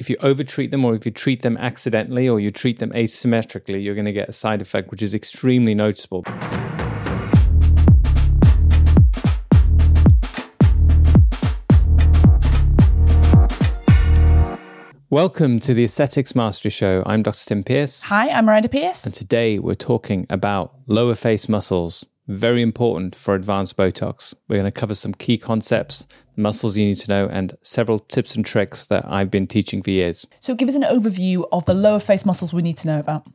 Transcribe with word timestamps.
if 0.00 0.08
you 0.08 0.16
overtreat 0.20 0.70
them 0.70 0.82
or 0.82 0.94
if 0.94 1.04
you 1.04 1.12
treat 1.12 1.42
them 1.42 1.58
accidentally 1.58 2.26
or 2.26 2.40
you 2.40 2.50
treat 2.50 2.78
them 2.78 2.90
asymmetrically, 2.92 3.84
you're 3.84 3.94
going 3.94 4.06
to 4.06 4.12
get 4.12 4.30
a 4.30 4.32
side 4.32 4.62
effect 4.62 4.90
which 4.90 5.02
is 5.02 5.14
extremely 5.14 5.74
noticeable. 5.74 6.24
Welcome 15.10 15.58
to 15.60 15.74
the 15.74 15.84
Aesthetics 15.84 16.34
Mastery 16.34 16.70
Show. 16.70 17.02
I'm 17.04 17.22
Dr. 17.22 17.44
Tim 17.44 17.62
Pearce. 17.62 18.00
Hi, 18.02 18.30
I'm 18.30 18.46
Miranda 18.46 18.70
Pearce. 18.70 19.04
And 19.04 19.12
today 19.12 19.58
we're 19.58 19.74
talking 19.74 20.26
about 20.30 20.72
lower 20.86 21.14
face 21.14 21.46
muscles, 21.46 22.06
very 22.30 22.62
important 22.62 23.14
for 23.14 23.34
advanced 23.34 23.76
Botox. 23.76 24.34
We're 24.48 24.56
going 24.56 24.72
to 24.72 24.80
cover 24.80 24.94
some 24.94 25.14
key 25.14 25.36
concepts, 25.36 26.06
muscles 26.36 26.76
you 26.76 26.86
need 26.86 26.96
to 26.98 27.08
know, 27.08 27.28
and 27.28 27.56
several 27.62 27.98
tips 27.98 28.36
and 28.36 28.46
tricks 28.46 28.86
that 28.86 29.04
I've 29.06 29.30
been 29.30 29.46
teaching 29.46 29.82
for 29.82 29.90
years. 29.90 30.26
So, 30.40 30.54
give 30.54 30.68
us 30.68 30.74
an 30.74 30.82
overview 30.82 31.46
of 31.52 31.66
the 31.66 31.74
lower 31.74 32.00
face 32.00 32.24
muscles 32.24 32.52
we 32.52 32.62
need 32.62 32.76
to 32.78 32.86
know 32.86 33.00
about. 33.00 33.26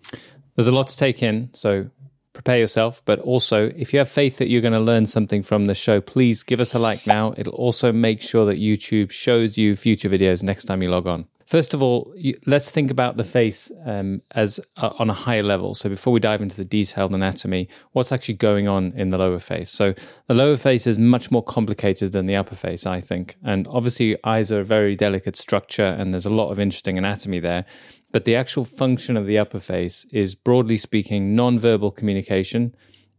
There's 0.55 0.67
a 0.67 0.71
lot 0.71 0.87
to 0.87 0.97
take 0.97 1.21
in, 1.21 1.49
so 1.53 1.89
prepare 2.35 2.57
yourself. 2.57 3.01
But 3.05 3.19
also, 3.19 3.71
if 3.75 3.91
you 3.91 3.99
have 3.99 4.09
faith 4.09 4.37
that 4.37 4.49
you're 4.49 4.61
going 4.61 4.73
to 4.73 4.79
learn 4.79 5.05
something 5.05 5.43
from 5.43 5.65
the 5.65 5.73
show, 5.73 5.99
please 6.01 6.43
give 6.43 6.59
us 6.59 6.73
a 6.75 6.79
like 6.79 7.07
now. 7.07 7.33
It'll 7.37 7.53
also 7.53 7.91
make 7.91 8.21
sure 8.21 8.45
that 8.45 8.59
YouTube 8.59 9.11
shows 9.11 9.57
you 9.57 9.75
future 9.75 10.09
videos 10.09 10.43
next 10.43 10.65
time 10.65 10.83
you 10.83 10.89
log 10.89 11.07
on. 11.07 11.27
First 11.45 11.75
of 11.75 11.83
all, 11.83 12.13
let's 12.47 12.71
think 12.71 12.89
about 12.89 13.17
the 13.17 13.23
face 13.23 13.71
um, 13.85 14.19
as 14.31 14.59
uh, 14.77 14.89
on 14.97 15.11
a 15.11 15.13
higher 15.13 15.43
level. 15.43 15.75
So 15.75 15.89
before 15.89 16.11
we 16.11 16.19
dive 16.19 16.41
into 16.41 16.57
the 16.57 16.65
detailed 16.65 17.13
anatomy, 17.13 17.69
what's 17.91 18.11
actually 18.11 18.35
going 18.35 18.67
on 18.67 18.93
in 18.93 19.09
the 19.09 19.19
lower 19.19 19.39
face? 19.39 19.69
So 19.69 19.93
the 20.25 20.33
lower 20.33 20.57
face 20.57 20.87
is 20.87 20.97
much 20.97 21.29
more 21.29 21.43
complicated 21.43 22.13
than 22.13 22.25
the 22.25 22.35
upper 22.35 22.55
face, 22.55 22.87
I 22.87 22.99
think. 22.99 23.35
And 23.43 23.67
obviously, 23.67 24.17
eyes 24.23 24.51
are 24.51 24.61
a 24.61 24.65
very 24.65 24.95
delicate 24.95 25.35
structure, 25.35 25.83
and 25.83 26.13
there's 26.13 26.25
a 26.25 26.31
lot 26.31 26.49
of 26.49 26.59
interesting 26.59 26.97
anatomy 26.97 27.39
there. 27.39 27.65
But 28.11 28.25
the 28.25 28.35
actual 28.35 28.65
function 28.65 29.15
of 29.15 29.27
the 29.27 29.37
upper 29.37 29.59
face 29.59 30.05
is, 30.11 30.33
broadly 30.33 30.77
speaking, 30.77 31.35
non-verbal 31.35 31.91
communication 31.91 32.75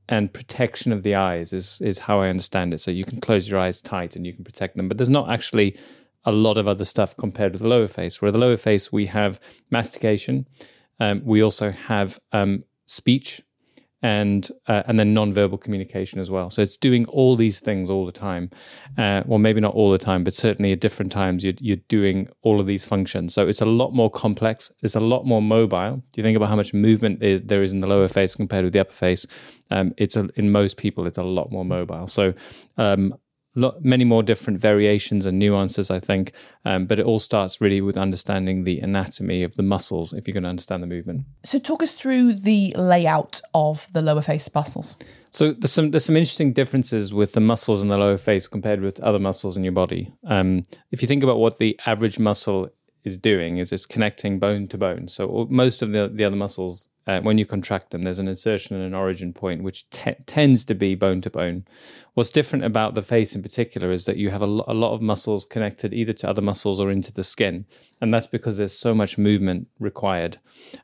and 0.09 0.33
protection 0.33 0.93
of 0.93 1.03
the 1.03 1.15
eyes 1.15 1.53
is 1.53 1.81
is 1.81 1.99
how 2.01 2.21
I 2.21 2.29
understand 2.29 2.73
it. 2.73 2.79
So 2.79 2.91
you 2.91 3.05
can 3.05 3.21
close 3.21 3.49
your 3.49 3.61
eyes 3.61 3.81
tight 3.81 4.17
and 4.17 4.27
you 4.27 4.33
can 4.33 4.45
protect 4.45 4.77
them, 4.77 4.89
but 4.89 4.99
there's 4.99 5.09
not 5.09 5.31
actually 5.31 5.77
a 6.27 6.33
lot 6.33 6.59
of 6.59 6.69
other 6.69 6.85
stuff 6.85 7.17
compared 7.17 7.53
with 7.53 7.63
the 7.63 7.69
lower 7.69 7.89
face. 7.89 8.21
Where 8.21 8.33
the 8.33 8.39
lower 8.39 8.59
face, 8.59 8.93
we 8.93 9.07
have 9.07 9.41
mastication, 9.71 10.47
um, 11.01 11.23
we 11.25 11.43
also 11.43 11.71
have 11.71 12.21
um, 12.33 12.65
speech, 12.87 13.43
and 14.03 14.51
uh, 14.67 14.83
and 14.87 15.01
then 15.01 15.15
non-verbal 15.15 15.59
communication 15.59 16.21
as 16.21 16.31
well. 16.31 16.51
So 16.51 16.61
it's 16.63 16.77
doing 16.77 17.07
all 17.07 17.35
these 17.35 17.61
things 17.61 17.91
all 17.91 18.05
the 18.05 18.13
time. 18.13 18.51
Uh, 18.99 19.23
well, 19.27 19.39
maybe 19.39 19.61
not 19.61 19.75
all 19.75 19.91
the 19.91 19.99
time, 19.99 20.23
but 20.23 20.35
certainly 20.35 20.73
at 20.73 20.81
different 20.81 21.11
times 21.11 21.43
you're, 21.43 21.55
you're 21.61 21.85
doing 21.89 22.29
all 22.43 22.61
of 22.61 22.67
these 22.67 22.85
functions. 22.85 23.35
So 23.35 23.49
it's 23.49 23.63
a 23.63 23.67
lot 23.67 23.95
more 23.95 24.11
complex. 24.11 24.71
It's 24.83 24.97
a 24.97 25.01
lot 25.01 25.25
more 25.25 25.43
mobile. 25.43 26.03
Do 26.13 26.21
you 26.21 26.23
think 26.23 26.37
about 26.37 26.51
how 26.51 26.57
much 26.57 26.75
movement 26.75 27.23
is, 27.23 27.43
there 27.43 27.63
is 27.63 27.73
in 27.73 27.81
the 27.81 27.87
lower 27.87 28.09
face 28.09 28.35
compared 28.35 28.65
with 28.65 28.75
the 28.75 28.81
upper 28.81 28.93
face? 28.93 29.27
Um, 29.71 29.95
it's 29.97 30.17
a, 30.17 30.29
in 30.37 30.53
most 30.53 30.77
people, 30.77 31.07
it's 31.07 31.19
a 31.19 31.25
lot 31.25 31.51
more 31.51 31.65
mobile. 31.65 32.07
So 32.07 32.35
um, 32.77 33.15
lot, 33.57 33.85
many 33.85 34.05
more 34.05 34.23
different 34.23 34.61
variations 34.61 35.27
and 35.27 35.39
nuances, 35.39 35.91
I 35.91 36.01
think. 36.01 36.33
Um, 36.65 36.87
but 36.87 36.99
it 36.99 37.07
all 37.07 37.19
starts 37.19 37.61
really 37.61 37.81
with 37.81 37.97
understanding 37.97 38.65
the 38.65 38.79
anatomy 38.81 39.43
of 39.43 39.57
the 39.57 39.63
muscles 39.63 40.13
if 40.13 40.27
you're 40.27 40.35
going 40.35 40.45
to 40.45 40.49
understand 40.49 40.83
the 40.83 40.87
movement. 40.87 41.25
So, 41.43 41.59
talk 41.59 41.83
us 41.83 41.93
through 41.93 42.35
the 42.35 42.75
layout 42.77 43.41
of 43.55 43.93
the 43.93 44.03
lower 44.03 44.23
face 44.23 44.49
muscles. 44.55 44.97
So 45.37 45.53
there's 45.53 45.73
some 45.73 45.91
there's 45.91 46.07
some 46.07 46.17
interesting 46.17 46.55
differences 46.55 47.13
with 47.13 47.33
the 47.33 47.41
muscles 47.41 47.83
in 47.83 47.89
the 47.89 47.99
lower 47.99 48.17
face 48.17 48.47
compared 48.47 48.81
with 48.81 48.99
other 49.01 49.19
muscles 49.19 49.57
in 49.57 49.65
your 49.65 49.73
body. 49.73 50.11
Um, 50.27 50.65
if 50.91 51.03
you 51.03 51.09
think 51.09 51.23
about 51.23 51.39
what 51.39 51.59
the 51.59 51.79
average 51.85 52.19
muscle 52.19 52.71
is 53.05 53.19
doing, 53.19 53.59
is 53.59 53.71
it's 53.71 53.85
connecting 53.85 54.39
bone 54.39 54.67
to 54.69 54.79
bone. 54.79 55.09
So 55.09 55.47
most 55.51 55.83
of 55.83 55.93
the 55.93 56.09
the 56.09 56.25
other 56.25 56.37
muscles 56.37 56.89
uh, 57.07 57.21
when 57.21 57.39
you 57.39 57.47
contract 57.47 57.91
them, 57.91 58.03
there's 58.03 58.19
an 58.19 58.29
insertion 58.29 58.77
and 58.77 58.85
an 58.85 58.95
origin 58.95 59.33
point, 59.33 59.63
which 59.63 59.89
te- 59.91 60.17
tends 60.27 60.65
to 60.65 60.75
be 60.75 60.95
bone 60.95 61.21
to 61.21 61.31
bone. 61.31 61.65
What's 62.15 62.31
different 62.31 62.65
about 62.65 62.95
the 62.95 63.03
face 63.03 63.37
in 63.37 63.43
particular 63.43 63.93
is 63.93 64.07
that 64.07 64.17
you 64.17 64.31
have 64.31 64.43
a, 64.43 64.47
lo- 64.47 64.65
a 64.67 64.75
lot 64.75 64.95
of 64.95 65.03
muscles 65.03 65.45
connected 65.45 65.93
either 65.93 66.15
to 66.15 66.29
other 66.29 66.43
muscles 66.43 66.81
or 66.81 66.91
into 66.91 67.13
the 67.13 67.23
skin. 67.23 67.67
And 68.01 68.13
that's 68.13 68.27
because 68.27 68.57
there's 68.57 68.77
so 68.77 68.95
much 68.95 69.19
movement 69.19 69.69
required. 69.79 70.39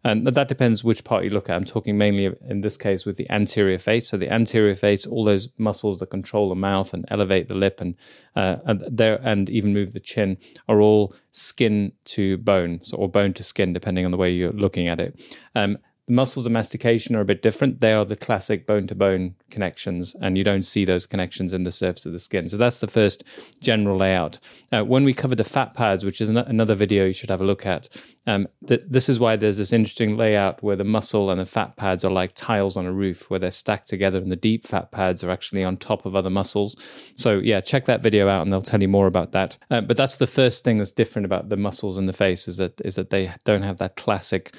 And 0.04 0.26
that 0.26 0.48
depends 0.48 0.84
which 0.84 1.04
part 1.04 1.24
you 1.24 1.30
look 1.30 1.48
at. 1.48 1.56
I'm 1.56 1.64
talking 1.64 1.98
mainly 1.98 2.36
in 2.48 2.60
this 2.60 2.76
case 2.76 3.04
with 3.04 3.16
the 3.16 3.28
anterior 3.30 3.78
face. 3.78 4.08
So 4.08 4.16
the 4.16 4.32
anterior 4.32 4.76
face, 4.76 5.06
all 5.06 5.24
those 5.24 5.48
muscles 5.58 5.98
that 5.98 6.10
control 6.10 6.50
the 6.50 6.54
mouth 6.54 6.94
and 6.94 7.04
elevate 7.08 7.48
the 7.48 7.56
lip 7.56 7.80
and, 7.80 7.96
uh, 8.36 8.56
and 8.64 8.84
there 8.90 9.18
and 9.22 9.50
even 9.50 9.72
move 9.72 9.92
the 9.92 10.00
chin 10.00 10.36
are 10.68 10.80
all 10.80 11.14
skin 11.30 11.92
to 12.04 12.36
bone, 12.38 12.80
so, 12.82 12.96
or 12.96 13.08
bone 13.08 13.32
to 13.32 13.42
skin, 13.42 13.72
depending 13.72 14.04
on 14.04 14.10
the 14.10 14.18
way 14.18 14.30
you're 14.30 14.52
looking 14.52 14.86
at 14.86 15.00
it. 15.00 15.18
Um, 15.54 15.78
the 16.08 16.14
muscles 16.14 16.46
of 16.46 16.52
mastication 16.52 17.14
are 17.14 17.20
a 17.20 17.24
bit 17.24 17.42
different. 17.42 17.78
They 17.78 17.92
are 17.92 18.04
the 18.04 18.16
classic 18.16 18.66
bone 18.66 18.88
to 18.88 18.94
bone 18.94 19.36
connections, 19.50 20.16
and 20.20 20.36
you 20.36 20.42
don't 20.42 20.64
see 20.64 20.84
those 20.84 21.06
connections 21.06 21.54
in 21.54 21.62
the 21.62 21.70
surface 21.70 22.04
of 22.04 22.12
the 22.12 22.18
skin. 22.18 22.48
So 22.48 22.56
that's 22.56 22.80
the 22.80 22.88
first 22.88 23.22
general 23.60 23.96
layout. 23.96 24.38
Uh, 24.72 24.84
when 24.84 25.04
we 25.04 25.14
cover 25.14 25.36
the 25.36 25.44
fat 25.44 25.74
pads, 25.74 26.04
which 26.04 26.20
is 26.20 26.28
an- 26.28 26.38
another 26.38 26.74
video 26.74 27.06
you 27.06 27.12
should 27.12 27.30
have 27.30 27.40
a 27.40 27.44
look 27.44 27.64
at, 27.64 27.88
um, 28.26 28.48
th- 28.66 28.82
this 28.88 29.08
is 29.08 29.20
why 29.20 29.36
there's 29.36 29.58
this 29.58 29.72
interesting 29.72 30.16
layout 30.16 30.60
where 30.60 30.76
the 30.76 30.82
muscle 30.82 31.30
and 31.30 31.40
the 31.40 31.46
fat 31.46 31.76
pads 31.76 32.04
are 32.04 32.10
like 32.10 32.32
tiles 32.34 32.76
on 32.76 32.84
a 32.84 32.92
roof, 32.92 33.30
where 33.30 33.38
they're 33.38 33.52
stacked 33.52 33.88
together, 33.88 34.18
and 34.18 34.32
the 34.32 34.36
deep 34.36 34.66
fat 34.66 34.90
pads 34.90 35.22
are 35.22 35.30
actually 35.30 35.62
on 35.62 35.76
top 35.76 36.04
of 36.04 36.16
other 36.16 36.30
muscles. 36.30 36.76
So 37.14 37.38
yeah, 37.38 37.60
check 37.60 37.84
that 37.84 38.02
video 38.02 38.28
out, 38.28 38.42
and 38.42 38.52
they'll 38.52 38.60
tell 38.60 38.82
you 38.82 38.88
more 38.88 39.06
about 39.06 39.30
that. 39.32 39.56
Uh, 39.70 39.80
but 39.80 39.96
that's 39.96 40.16
the 40.16 40.26
first 40.26 40.64
thing 40.64 40.78
that's 40.78 40.90
different 40.90 41.26
about 41.26 41.48
the 41.48 41.56
muscles 41.56 41.96
in 41.96 42.06
the 42.06 42.12
face 42.12 42.48
is 42.48 42.56
that 42.56 42.80
is 42.80 42.96
that 42.96 43.10
they 43.10 43.32
don't 43.44 43.62
have 43.62 43.78
that 43.78 43.94
classic 43.94 44.52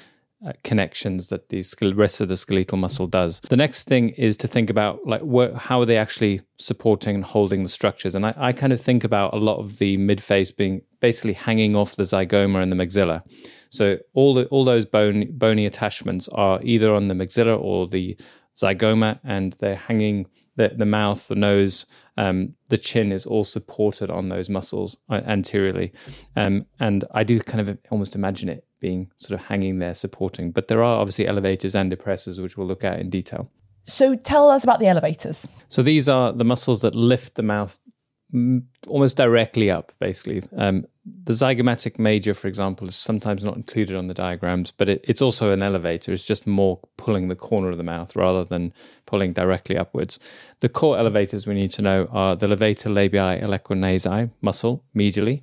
connections 0.62 1.28
that 1.28 1.48
the 1.48 1.64
rest 1.94 2.20
of 2.20 2.28
the 2.28 2.36
skeletal 2.36 2.78
muscle 2.78 3.06
does. 3.06 3.40
The 3.48 3.56
next 3.56 3.88
thing 3.88 4.10
is 4.10 4.36
to 4.38 4.48
think 4.48 4.70
about 4.70 5.06
like 5.06 5.22
wh- 5.22 5.56
how 5.56 5.80
are 5.80 5.86
they 5.86 5.96
actually 5.96 6.42
supporting 6.58 7.14
and 7.14 7.24
holding 7.24 7.62
the 7.62 7.68
structures. 7.68 8.14
And 8.14 8.26
I, 8.26 8.34
I 8.36 8.52
kind 8.52 8.72
of 8.72 8.80
think 8.80 9.04
about 9.04 9.34
a 9.34 9.38
lot 9.38 9.58
of 9.58 9.78
the 9.78 9.96
mid 9.96 10.22
face 10.22 10.50
being 10.50 10.82
basically 11.00 11.34
hanging 11.34 11.76
off 11.76 11.96
the 11.96 12.04
zygoma 12.04 12.62
and 12.62 12.70
the 12.70 12.76
maxilla. 12.76 13.22
So 13.70 13.98
all 14.12 14.34
the, 14.34 14.46
all 14.46 14.64
those 14.64 14.86
bone 14.86 15.26
bony 15.32 15.66
attachments 15.66 16.28
are 16.28 16.60
either 16.62 16.94
on 16.94 17.08
the 17.08 17.14
maxilla 17.14 17.60
or 17.60 17.88
the 17.88 18.16
zygoma, 18.56 19.18
and 19.24 19.54
they're 19.54 19.74
hanging 19.74 20.26
the, 20.56 20.68
the 20.68 20.86
mouth, 20.86 21.26
the 21.28 21.34
nose, 21.34 21.86
um, 22.16 22.54
the 22.68 22.78
chin 22.78 23.12
is 23.12 23.26
all 23.26 23.44
supported 23.44 24.10
on 24.10 24.28
those 24.28 24.48
muscles 24.48 24.96
uh, 25.10 25.20
anteriorly. 25.26 25.92
Um, 26.36 26.66
and 26.78 27.04
I 27.12 27.24
do 27.24 27.40
kind 27.40 27.68
of 27.68 27.78
almost 27.90 28.14
imagine 28.14 28.48
it 28.48 28.64
being 28.80 29.10
sort 29.16 29.38
of 29.38 29.46
hanging 29.46 29.78
there 29.78 29.94
supporting. 29.94 30.50
But 30.50 30.68
there 30.68 30.82
are 30.82 31.00
obviously 31.00 31.26
elevators 31.26 31.74
and 31.74 31.90
depressors, 31.90 32.40
which 32.40 32.56
we'll 32.56 32.66
look 32.66 32.84
at 32.84 33.00
in 33.00 33.10
detail. 33.10 33.50
So 33.84 34.14
tell 34.14 34.50
us 34.50 34.64
about 34.64 34.80
the 34.80 34.86
elevators. 34.86 35.46
So 35.68 35.82
these 35.82 36.08
are 36.08 36.32
the 36.32 36.44
muscles 36.44 36.80
that 36.80 36.94
lift 36.94 37.34
the 37.34 37.42
mouth 37.42 37.78
almost 38.88 39.16
directly 39.16 39.70
up, 39.70 39.92
basically. 40.00 40.42
Um, 40.56 40.86
the 41.24 41.34
zygomatic 41.34 41.98
major, 41.98 42.34
for 42.34 42.48
example, 42.48 42.88
is 42.88 42.96
sometimes 42.96 43.44
not 43.44 43.56
included 43.56 43.94
on 43.94 44.08
the 44.08 44.14
diagrams, 44.14 44.70
but 44.70 44.88
it, 44.88 45.04
it's 45.06 45.22
also 45.22 45.52
an 45.52 45.62
elevator. 45.62 46.12
It's 46.12 46.26
just 46.26 46.46
more 46.46 46.80
pulling 46.96 47.28
the 47.28 47.36
corner 47.36 47.68
of 47.68 47.76
the 47.76 47.84
mouth 47.84 48.16
rather 48.16 48.42
than 48.42 48.72
pulling 49.06 49.34
directly 49.34 49.76
upwards. 49.76 50.18
The 50.60 50.68
core 50.68 50.98
elevators 50.98 51.46
we 51.46 51.54
need 51.54 51.70
to 51.72 51.82
know 51.82 52.08
are 52.10 52.34
the 52.34 52.46
levator 52.46 52.90
labii 52.90 53.42
alaeque 53.42 53.76
nasi 53.76 54.30
muscle 54.40 54.82
medially. 54.96 55.42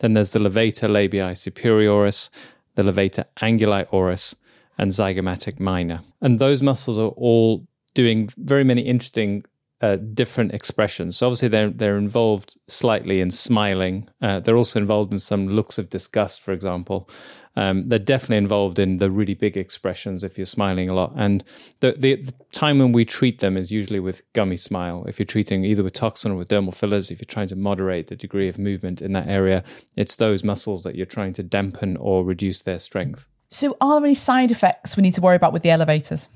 Then 0.00 0.14
there's 0.14 0.32
the 0.32 0.40
levator 0.40 0.88
labii 0.88 1.32
superioris, 1.34 2.30
the 2.74 2.82
levator 2.82 3.24
anguli 3.40 3.86
oris, 3.90 4.34
and 4.78 4.92
zygomatic 4.92 5.60
minor. 5.60 6.00
And 6.20 6.38
those 6.38 6.62
muscles 6.62 6.98
are 6.98 7.08
all 7.08 7.66
doing 7.94 8.30
very 8.36 8.64
many 8.64 8.82
interesting 8.82 9.44
uh, 9.82 9.96
different 9.96 10.54
expressions. 10.54 11.16
So 11.16 11.26
obviously 11.26 11.48
they're 11.48 11.70
they're 11.70 11.98
involved 11.98 12.56
slightly 12.68 13.20
in 13.20 13.30
smiling. 13.30 14.08
Uh, 14.22 14.40
they're 14.40 14.56
also 14.56 14.78
involved 14.78 15.12
in 15.12 15.18
some 15.18 15.48
looks 15.48 15.76
of 15.76 15.90
disgust, 15.90 16.40
for 16.40 16.52
example. 16.52 17.10
Um, 17.54 17.88
they're 17.88 17.98
definitely 17.98 18.38
involved 18.38 18.78
in 18.78 18.98
the 18.98 19.10
really 19.10 19.34
big 19.34 19.56
expressions 19.56 20.24
if 20.24 20.38
you're 20.38 20.46
smiling 20.46 20.88
a 20.88 20.94
lot. 20.94 21.12
And 21.16 21.44
the, 21.80 21.92
the, 21.92 22.14
the 22.14 22.32
time 22.52 22.78
when 22.78 22.92
we 22.92 23.04
treat 23.04 23.40
them 23.40 23.58
is 23.58 23.70
usually 23.70 24.00
with 24.00 24.22
gummy 24.32 24.56
smile. 24.56 25.04
If 25.06 25.18
you're 25.18 25.26
treating 25.26 25.64
either 25.64 25.82
with 25.82 25.92
toxin 25.92 26.32
or 26.32 26.36
with 26.36 26.48
dermal 26.48 26.74
fillers, 26.74 27.10
if 27.10 27.20
you're 27.20 27.26
trying 27.26 27.48
to 27.48 27.56
moderate 27.56 28.06
the 28.06 28.16
degree 28.16 28.48
of 28.48 28.58
movement 28.58 29.02
in 29.02 29.12
that 29.12 29.28
area, 29.28 29.64
it's 29.96 30.16
those 30.16 30.42
muscles 30.42 30.82
that 30.84 30.94
you're 30.94 31.04
trying 31.04 31.34
to 31.34 31.42
dampen 31.42 31.98
or 31.98 32.24
reduce 32.24 32.62
their 32.62 32.78
strength. 32.78 33.26
So, 33.50 33.76
are 33.82 33.96
there 33.96 34.06
any 34.06 34.14
side 34.14 34.50
effects 34.50 34.96
we 34.96 35.02
need 35.02 35.14
to 35.14 35.20
worry 35.20 35.36
about 35.36 35.52
with 35.52 35.62
the 35.62 35.68
elevators? 35.68 36.28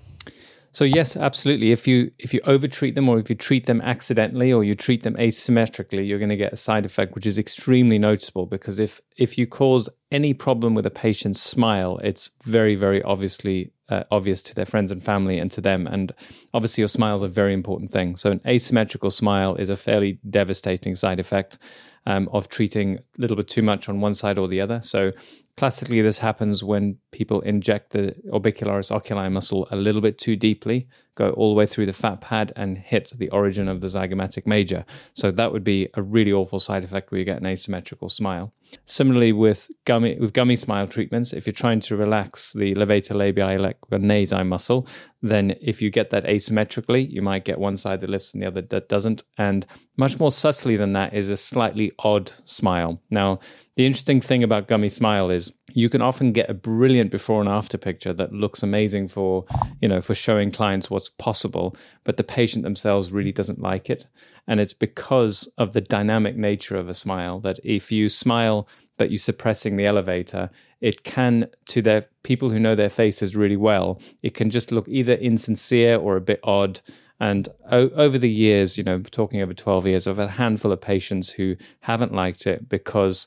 So 0.72 0.84
yes, 0.84 1.16
absolutely. 1.16 1.72
If 1.72 1.86
you 1.88 2.10
if 2.18 2.34
you 2.34 2.40
overtreat 2.44 2.94
them 2.94 3.08
or 3.08 3.18
if 3.18 3.30
you 3.30 3.36
treat 3.36 3.66
them 3.66 3.80
accidentally 3.80 4.52
or 4.52 4.62
you 4.62 4.74
treat 4.74 5.02
them 5.02 5.14
asymmetrically, 5.14 6.06
you're 6.06 6.18
going 6.18 6.28
to 6.28 6.36
get 6.36 6.52
a 6.52 6.56
side 6.56 6.84
effect 6.84 7.14
which 7.14 7.26
is 7.26 7.38
extremely 7.38 7.98
noticeable 7.98 8.46
because 8.46 8.78
if 8.78 9.00
if 9.16 9.38
you 9.38 9.46
cause 9.46 9.88
any 10.10 10.34
problem 10.34 10.74
with 10.74 10.86
a 10.86 10.90
patient's 10.90 11.40
smile, 11.40 11.98
it's 12.04 12.30
very 12.44 12.74
very 12.74 13.02
obviously 13.02 13.72
uh, 13.88 14.04
obvious 14.10 14.42
to 14.42 14.54
their 14.54 14.66
friends 14.66 14.90
and 14.90 15.02
family 15.02 15.38
and 15.38 15.50
to 15.52 15.60
them. 15.60 15.86
And 15.86 16.12
obviously, 16.52 16.82
your 16.82 16.88
smile 16.88 17.16
is 17.16 17.22
a 17.22 17.28
very 17.28 17.54
important 17.54 17.90
thing. 17.90 18.16
So 18.16 18.30
an 18.30 18.40
asymmetrical 18.46 19.10
smile 19.10 19.54
is 19.56 19.68
a 19.68 19.76
fairly 19.76 20.18
devastating 20.28 20.96
side 20.96 21.20
effect 21.20 21.58
um, 22.06 22.28
of 22.32 22.48
treating 22.48 22.96
a 22.96 23.00
little 23.18 23.36
bit 23.36 23.48
too 23.48 23.62
much 23.62 23.88
on 23.88 24.00
one 24.00 24.14
side 24.14 24.38
or 24.38 24.48
the 24.48 24.60
other. 24.60 24.80
So 24.82 25.12
Classically, 25.56 26.02
this 26.02 26.18
happens 26.18 26.62
when 26.62 26.98
people 27.12 27.40
inject 27.40 27.92
the 27.92 28.14
orbicularis 28.30 28.90
oculi 28.90 29.30
muscle 29.30 29.66
a 29.70 29.76
little 29.76 30.02
bit 30.02 30.18
too 30.18 30.36
deeply, 30.36 30.86
go 31.16 31.30
all 31.30 31.52
the 31.52 31.58
way 31.58 31.66
through 31.66 31.86
the 31.86 31.92
fat 31.92 32.20
pad 32.20 32.52
and 32.54 32.78
hit 32.78 33.12
the 33.16 33.28
origin 33.30 33.68
of 33.68 33.80
the 33.80 33.88
zygomatic 33.88 34.46
major. 34.46 34.84
So 35.14 35.30
that 35.32 35.52
would 35.52 35.64
be 35.64 35.88
a 35.94 36.02
really 36.02 36.32
awful 36.32 36.60
side 36.60 36.84
effect 36.84 37.10
where 37.10 37.18
you 37.18 37.24
get 37.24 37.40
an 37.40 37.46
asymmetrical 37.46 38.08
smile. 38.08 38.52
Similarly, 38.84 39.32
with 39.32 39.70
gummy 39.84 40.16
with 40.18 40.32
gummy 40.32 40.56
smile 40.56 40.86
treatments, 40.86 41.32
if 41.32 41.46
you're 41.46 41.52
trying 41.52 41.80
to 41.80 41.96
relax 41.96 42.52
the 42.52 42.74
levator 42.74 43.12
labii 43.12 43.74
uh, 43.92 43.98
nasi 43.98 44.42
muscle, 44.42 44.86
then 45.22 45.56
if 45.60 45.80
you 45.80 45.90
get 45.90 46.10
that 46.10 46.24
asymmetrically, 46.24 47.10
you 47.10 47.22
might 47.22 47.44
get 47.44 47.58
one 47.58 47.76
side 47.76 48.00
that 48.00 48.10
lifts 48.10 48.34
and 48.34 48.42
the 48.42 48.46
other 48.46 48.62
that 48.62 48.88
doesn't. 48.88 49.22
And 49.38 49.66
much 49.96 50.18
more 50.18 50.32
subtly 50.32 50.76
than 50.76 50.92
that 50.92 51.14
is 51.14 51.30
a 51.30 51.36
slightly 51.36 51.92
odd 52.00 52.32
smile. 52.44 53.00
Now, 53.10 53.38
the 53.76 53.86
interesting 53.86 54.20
thing 54.20 54.42
about 54.42 54.68
Gummy 54.68 54.88
Smile 54.88 55.30
is 55.30 55.52
you 55.72 55.88
can 55.88 56.00
often 56.00 56.32
get 56.32 56.48
a 56.48 56.54
brilliant 56.54 57.10
before 57.10 57.40
and 57.40 57.48
after 57.48 57.76
picture 57.76 58.12
that 58.12 58.32
looks 58.32 58.62
amazing 58.62 59.08
for, 59.08 59.44
you 59.80 59.88
know, 59.88 60.00
for 60.00 60.14
showing 60.14 60.50
clients 60.50 60.90
what's 60.90 61.08
possible, 61.08 61.76
but 62.04 62.16
the 62.16 62.24
patient 62.24 62.62
themselves 62.62 63.12
really 63.12 63.32
doesn't 63.32 63.60
like 63.60 63.90
it. 63.90 64.06
And 64.46 64.60
it's 64.60 64.72
because 64.72 65.48
of 65.58 65.72
the 65.72 65.80
dynamic 65.80 66.36
nature 66.36 66.76
of 66.76 66.88
a 66.88 66.94
smile 66.94 67.40
that 67.40 67.58
if 67.64 67.90
you 67.90 68.08
smile 68.08 68.68
but 68.98 69.10
you're 69.10 69.18
suppressing 69.18 69.76
the 69.76 69.86
elevator, 69.86 70.50
it 70.80 71.04
can, 71.04 71.48
to 71.66 71.82
their 71.82 72.06
people 72.22 72.50
who 72.50 72.58
know 72.58 72.74
their 72.74 72.90
faces 72.90 73.36
really 73.36 73.56
well, 73.56 74.00
it 74.22 74.34
can 74.34 74.50
just 74.50 74.72
look 74.72 74.88
either 74.88 75.14
insincere 75.14 75.96
or 75.96 76.16
a 76.16 76.20
bit 76.20 76.40
odd. 76.42 76.80
And 77.20 77.48
o- 77.70 77.90
over 77.90 78.18
the 78.18 78.30
years, 78.30 78.76
you 78.78 78.84
know, 78.84 79.00
talking 79.00 79.40
over 79.40 79.54
12 79.54 79.86
years, 79.86 80.04
had 80.06 80.18
a 80.18 80.28
handful 80.28 80.72
of 80.72 80.80
patients 80.80 81.30
who 81.30 81.56
haven't 81.80 82.14
liked 82.14 82.46
it 82.46 82.68
because 82.68 83.26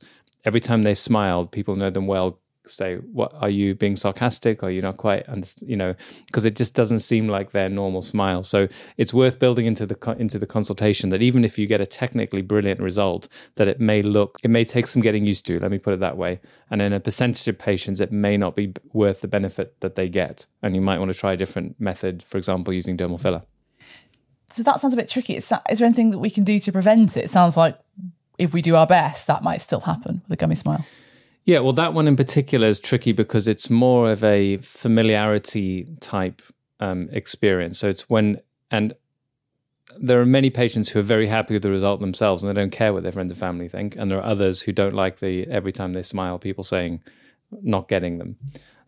every 0.49 0.59
time 0.69 0.81
they 0.83 0.95
smile, 0.95 1.45
people 1.45 1.75
know 1.75 1.91
them 1.91 2.07
well 2.07 2.39
say, 2.65 2.95
"What 3.19 3.31
are 3.43 3.49
you 3.49 3.75
being 3.75 3.95
sarcastic? 3.95 4.63
Are 4.63 4.69
you 4.69 4.81
not 4.81 4.97
quite?" 4.97 5.23
you 5.61 5.75
know, 5.75 5.95
because 6.27 6.45
it 6.45 6.55
just 6.55 6.73
doesn't 6.73 6.99
seem 6.99 7.27
like 7.27 7.51
their 7.51 7.69
normal 7.69 8.01
smile. 8.01 8.43
So 8.43 8.67
it's 8.97 9.13
worth 9.13 9.37
building 9.39 9.65
into 9.65 9.85
the 9.85 9.97
into 10.19 10.37
the 10.39 10.45
consultation 10.45 11.09
that 11.09 11.21
even 11.21 11.43
if 11.43 11.57
you 11.59 11.65
get 11.67 11.81
a 11.81 11.85
technically 11.85 12.41
brilliant 12.41 12.79
result, 12.79 13.27
that 13.55 13.67
it 13.67 13.79
may 13.79 14.01
look, 14.01 14.37
it 14.43 14.51
may 14.57 14.65
take 14.65 14.87
some 14.87 15.01
getting 15.01 15.25
used 15.25 15.45
to. 15.47 15.59
Let 15.59 15.71
me 15.71 15.79
put 15.79 15.93
it 15.93 15.99
that 15.99 16.17
way. 16.17 16.39
And 16.69 16.81
in 16.81 16.93
a 16.93 16.99
percentage 16.99 17.47
of 17.47 17.57
patients, 17.57 17.99
it 18.01 18.11
may 18.11 18.37
not 18.37 18.55
be 18.55 18.73
worth 18.93 19.21
the 19.21 19.27
benefit 19.27 19.79
that 19.81 19.95
they 19.95 20.09
get, 20.09 20.45
and 20.61 20.75
you 20.75 20.81
might 20.81 20.99
want 20.99 21.11
to 21.13 21.19
try 21.19 21.33
a 21.33 21.37
different 21.37 21.79
method. 21.79 22.23
For 22.23 22.37
example, 22.37 22.73
using 22.73 22.97
dermal 22.97 23.19
filler. 23.19 23.43
So 24.51 24.63
that 24.63 24.79
sounds 24.79 24.93
a 24.95 24.97
bit 24.97 25.09
tricky. 25.09 25.35
Is 25.35 25.49
there 25.49 25.61
anything 25.89 26.09
that 26.09 26.19
we 26.19 26.31
can 26.31 26.43
do 26.43 26.57
to 26.59 26.71
prevent 26.71 27.17
it? 27.17 27.25
It 27.25 27.29
sounds 27.29 27.55
like 27.55 27.77
if 28.39 28.53
we 28.53 28.61
do 28.61 28.75
our 28.75 28.87
best, 28.87 29.27
that 29.27 29.43
might 29.43 29.61
still 29.61 29.81
happen 29.81 30.21
with 30.27 30.33
a 30.33 30.37
gummy 30.37 30.55
smile. 30.55 30.85
Yeah, 31.45 31.59
well, 31.59 31.73
that 31.73 31.93
one 31.93 32.07
in 32.07 32.15
particular 32.15 32.67
is 32.67 32.79
tricky 32.79 33.11
because 33.11 33.47
it's 33.47 33.69
more 33.69 34.11
of 34.11 34.23
a 34.23 34.57
familiarity 34.57 35.87
type 35.99 36.41
um, 36.79 37.09
experience. 37.11 37.79
So 37.79 37.89
it's 37.89 38.09
when, 38.09 38.39
and 38.71 38.93
there 39.97 40.21
are 40.21 40.25
many 40.25 40.49
patients 40.49 40.89
who 40.89 40.99
are 40.99 41.03
very 41.03 41.27
happy 41.27 41.55
with 41.55 41.63
the 41.63 41.71
result 41.71 41.99
themselves 41.99 42.43
and 42.43 42.49
they 42.49 42.59
don't 42.59 42.71
care 42.71 42.93
what 42.93 43.03
their 43.03 43.11
friends 43.11 43.31
and 43.31 43.39
family 43.39 43.67
think. 43.67 43.95
And 43.95 44.09
there 44.09 44.19
are 44.19 44.25
others 44.25 44.61
who 44.61 44.71
don't 44.71 44.93
like 44.93 45.19
the 45.19 45.47
every 45.47 45.71
time 45.71 45.93
they 45.93 46.03
smile, 46.03 46.39
people 46.39 46.63
saying, 46.63 47.01
not 47.63 47.87
getting 47.87 48.19
them. 48.19 48.37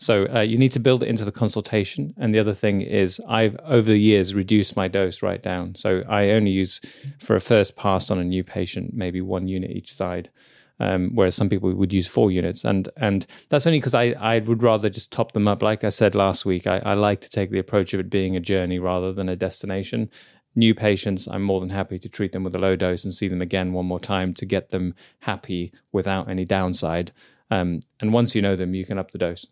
So 0.01 0.25
uh, 0.33 0.39
you 0.39 0.57
need 0.57 0.71
to 0.71 0.79
build 0.79 1.03
it 1.03 1.09
into 1.09 1.23
the 1.23 1.31
consultation. 1.31 2.15
And 2.17 2.33
the 2.33 2.39
other 2.39 2.55
thing 2.55 2.81
is, 2.81 3.21
I've 3.27 3.55
over 3.63 3.91
the 3.91 3.99
years 3.99 4.33
reduced 4.33 4.75
my 4.75 4.87
dose 4.87 5.21
right 5.21 5.41
down. 5.41 5.75
So 5.75 6.03
I 6.09 6.31
only 6.31 6.49
use 6.49 6.81
for 7.19 7.35
a 7.35 7.39
first 7.39 7.75
pass 7.75 8.09
on 8.09 8.17
a 8.17 8.23
new 8.23 8.43
patient, 8.43 8.95
maybe 8.95 9.21
one 9.21 9.47
unit 9.47 9.69
each 9.69 9.93
side. 9.93 10.31
Um, 10.79 11.11
whereas 11.13 11.35
some 11.35 11.49
people 11.49 11.71
would 11.71 11.93
use 11.93 12.07
four 12.07 12.31
units, 12.31 12.65
and 12.65 12.89
and 12.97 13.27
that's 13.49 13.67
only 13.67 13.77
because 13.77 13.93
I 13.93 14.15
I 14.19 14.39
would 14.39 14.63
rather 14.63 14.89
just 14.89 15.11
top 15.11 15.33
them 15.33 15.47
up. 15.47 15.61
Like 15.61 15.83
I 15.83 15.89
said 15.89 16.15
last 16.15 16.43
week, 16.43 16.65
I, 16.65 16.79
I 16.79 16.93
like 16.95 17.21
to 17.21 17.29
take 17.29 17.51
the 17.51 17.59
approach 17.59 17.93
of 17.93 17.99
it 17.99 18.09
being 18.09 18.35
a 18.35 18.39
journey 18.39 18.79
rather 18.79 19.13
than 19.13 19.29
a 19.29 19.35
destination. 19.35 20.09
New 20.55 20.73
patients, 20.73 21.27
I'm 21.27 21.43
more 21.43 21.59
than 21.59 21.69
happy 21.69 21.99
to 21.99 22.09
treat 22.09 22.31
them 22.31 22.43
with 22.43 22.55
a 22.55 22.59
low 22.59 22.75
dose 22.75 23.03
and 23.03 23.13
see 23.13 23.27
them 23.27 23.43
again 23.43 23.73
one 23.73 23.85
more 23.85 23.99
time 23.99 24.33
to 24.33 24.45
get 24.47 24.71
them 24.71 24.95
happy 25.19 25.71
without 25.91 26.27
any 26.27 26.45
downside. 26.45 27.11
Um, 27.51 27.81
and 27.99 28.11
once 28.11 28.33
you 28.33 28.41
know 28.41 28.55
them, 28.55 28.73
you 28.73 28.83
can 28.83 28.97
up 28.97 29.11
the 29.11 29.19
dose 29.19 29.45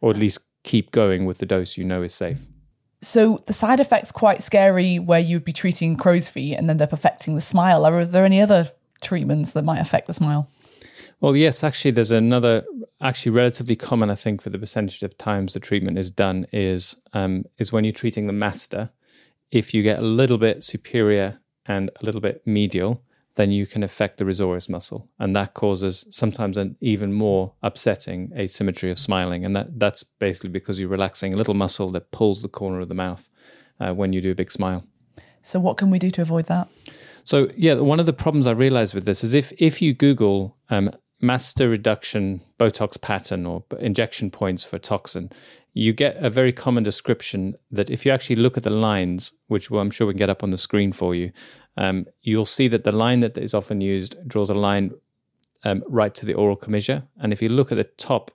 or 0.00 0.10
at 0.10 0.16
least 0.16 0.38
keep 0.62 0.90
going 0.90 1.24
with 1.24 1.38
the 1.38 1.46
dose 1.46 1.76
you 1.76 1.84
know 1.84 2.02
is 2.02 2.14
safe. 2.14 2.46
So 3.02 3.42
the 3.46 3.52
side 3.52 3.80
effects 3.80 4.12
quite 4.12 4.42
scary 4.42 4.98
where 4.98 5.20
you'd 5.20 5.44
be 5.44 5.52
treating 5.52 5.96
crow's 5.96 6.28
feet 6.28 6.56
and 6.56 6.68
end 6.68 6.82
up 6.82 6.92
affecting 6.92 7.34
the 7.34 7.40
smile. 7.40 7.86
Are 7.86 8.04
there 8.04 8.26
any 8.26 8.42
other 8.42 8.72
treatments 9.00 9.52
that 9.52 9.64
might 9.64 9.80
affect 9.80 10.06
the 10.06 10.14
smile? 10.14 10.50
Well, 11.20 11.36
yes, 11.36 11.62
actually, 11.62 11.90
there's 11.92 12.12
another, 12.12 12.64
actually, 13.00 13.32
relatively 13.32 13.76
common, 13.76 14.10
I 14.10 14.14
think, 14.14 14.40
for 14.42 14.50
the 14.50 14.58
percentage 14.58 15.02
of 15.02 15.16
times 15.18 15.52
the 15.52 15.60
treatment 15.60 15.98
is 15.98 16.10
done 16.10 16.46
is 16.52 16.96
um, 17.12 17.44
is 17.58 17.72
when 17.72 17.84
you're 17.84 17.92
treating 17.92 18.26
the 18.26 18.32
masseter 18.32 18.90
If 19.50 19.74
you 19.74 19.82
get 19.82 19.98
a 19.98 20.02
little 20.02 20.38
bit 20.38 20.62
superior 20.62 21.40
and 21.66 21.90
a 22.00 22.04
little 22.04 22.20
bit 22.20 22.46
medial, 22.46 23.02
then 23.36 23.50
you 23.50 23.66
can 23.66 23.82
affect 23.82 24.18
the 24.18 24.24
risorius 24.24 24.68
muscle. 24.68 25.08
And 25.18 25.34
that 25.36 25.54
causes 25.54 26.06
sometimes 26.10 26.56
an 26.56 26.76
even 26.80 27.12
more 27.12 27.54
upsetting 27.62 28.32
asymmetry 28.36 28.90
of 28.90 28.98
smiling. 28.98 29.44
And 29.44 29.54
that, 29.56 29.78
that's 29.78 30.02
basically 30.02 30.50
because 30.50 30.80
you're 30.80 30.88
relaxing 30.88 31.32
a 31.32 31.36
little 31.36 31.54
muscle 31.54 31.90
that 31.92 32.10
pulls 32.10 32.42
the 32.42 32.48
corner 32.48 32.80
of 32.80 32.88
the 32.88 32.94
mouth 32.94 33.28
uh, 33.78 33.92
when 33.94 34.12
you 34.12 34.20
do 34.20 34.32
a 34.32 34.34
big 34.34 34.50
smile. 34.50 34.84
So, 35.42 35.58
what 35.58 35.78
can 35.78 35.90
we 35.90 35.98
do 35.98 36.10
to 36.10 36.22
avoid 36.22 36.46
that? 36.46 36.68
So, 37.24 37.48
yeah, 37.56 37.74
one 37.74 38.00
of 38.00 38.06
the 38.06 38.12
problems 38.12 38.46
I 38.46 38.52
realized 38.52 38.94
with 38.94 39.06
this 39.06 39.24
is 39.24 39.32
if, 39.32 39.52
if 39.58 39.80
you 39.80 39.94
Google 39.94 40.56
um, 40.68 40.90
masseter 41.22 41.70
reduction 41.70 42.42
Botox 42.58 43.00
pattern 43.00 43.46
or 43.46 43.64
injection 43.78 44.30
points 44.30 44.64
for 44.64 44.78
toxin, 44.78 45.30
you 45.72 45.92
get 45.92 46.16
a 46.16 46.30
very 46.30 46.52
common 46.52 46.82
description 46.82 47.54
that 47.70 47.90
if 47.90 48.04
you 48.04 48.12
actually 48.12 48.36
look 48.36 48.56
at 48.56 48.64
the 48.64 48.70
lines, 48.70 49.32
which 49.46 49.70
I'm 49.70 49.90
sure 49.90 50.06
we 50.06 50.14
can 50.14 50.18
get 50.18 50.30
up 50.30 50.42
on 50.42 50.50
the 50.50 50.58
screen 50.58 50.92
for 50.92 51.14
you, 51.14 51.30
um, 51.76 52.06
you'll 52.22 52.44
see 52.44 52.68
that 52.68 52.84
the 52.84 52.92
line 52.92 53.20
that 53.20 53.38
is 53.38 53.54
often 53.54 53.80
used 53.80 54.16
draws 54.26 54.50
a 54.50 54.54
line 54.54 54.92
um, 55.64 55.82
right 55.88 56.14
to 56.14 56.26
the 56.26 56.34
oral 56.34 56.56
commissure. 56.56 57.04
And 57.20 57.32
if 57.32 57.42
you 57.42 57.48
look 57.48 57.70
at 57.70 57.76
the 57.76 57.84
top 57.84 58.30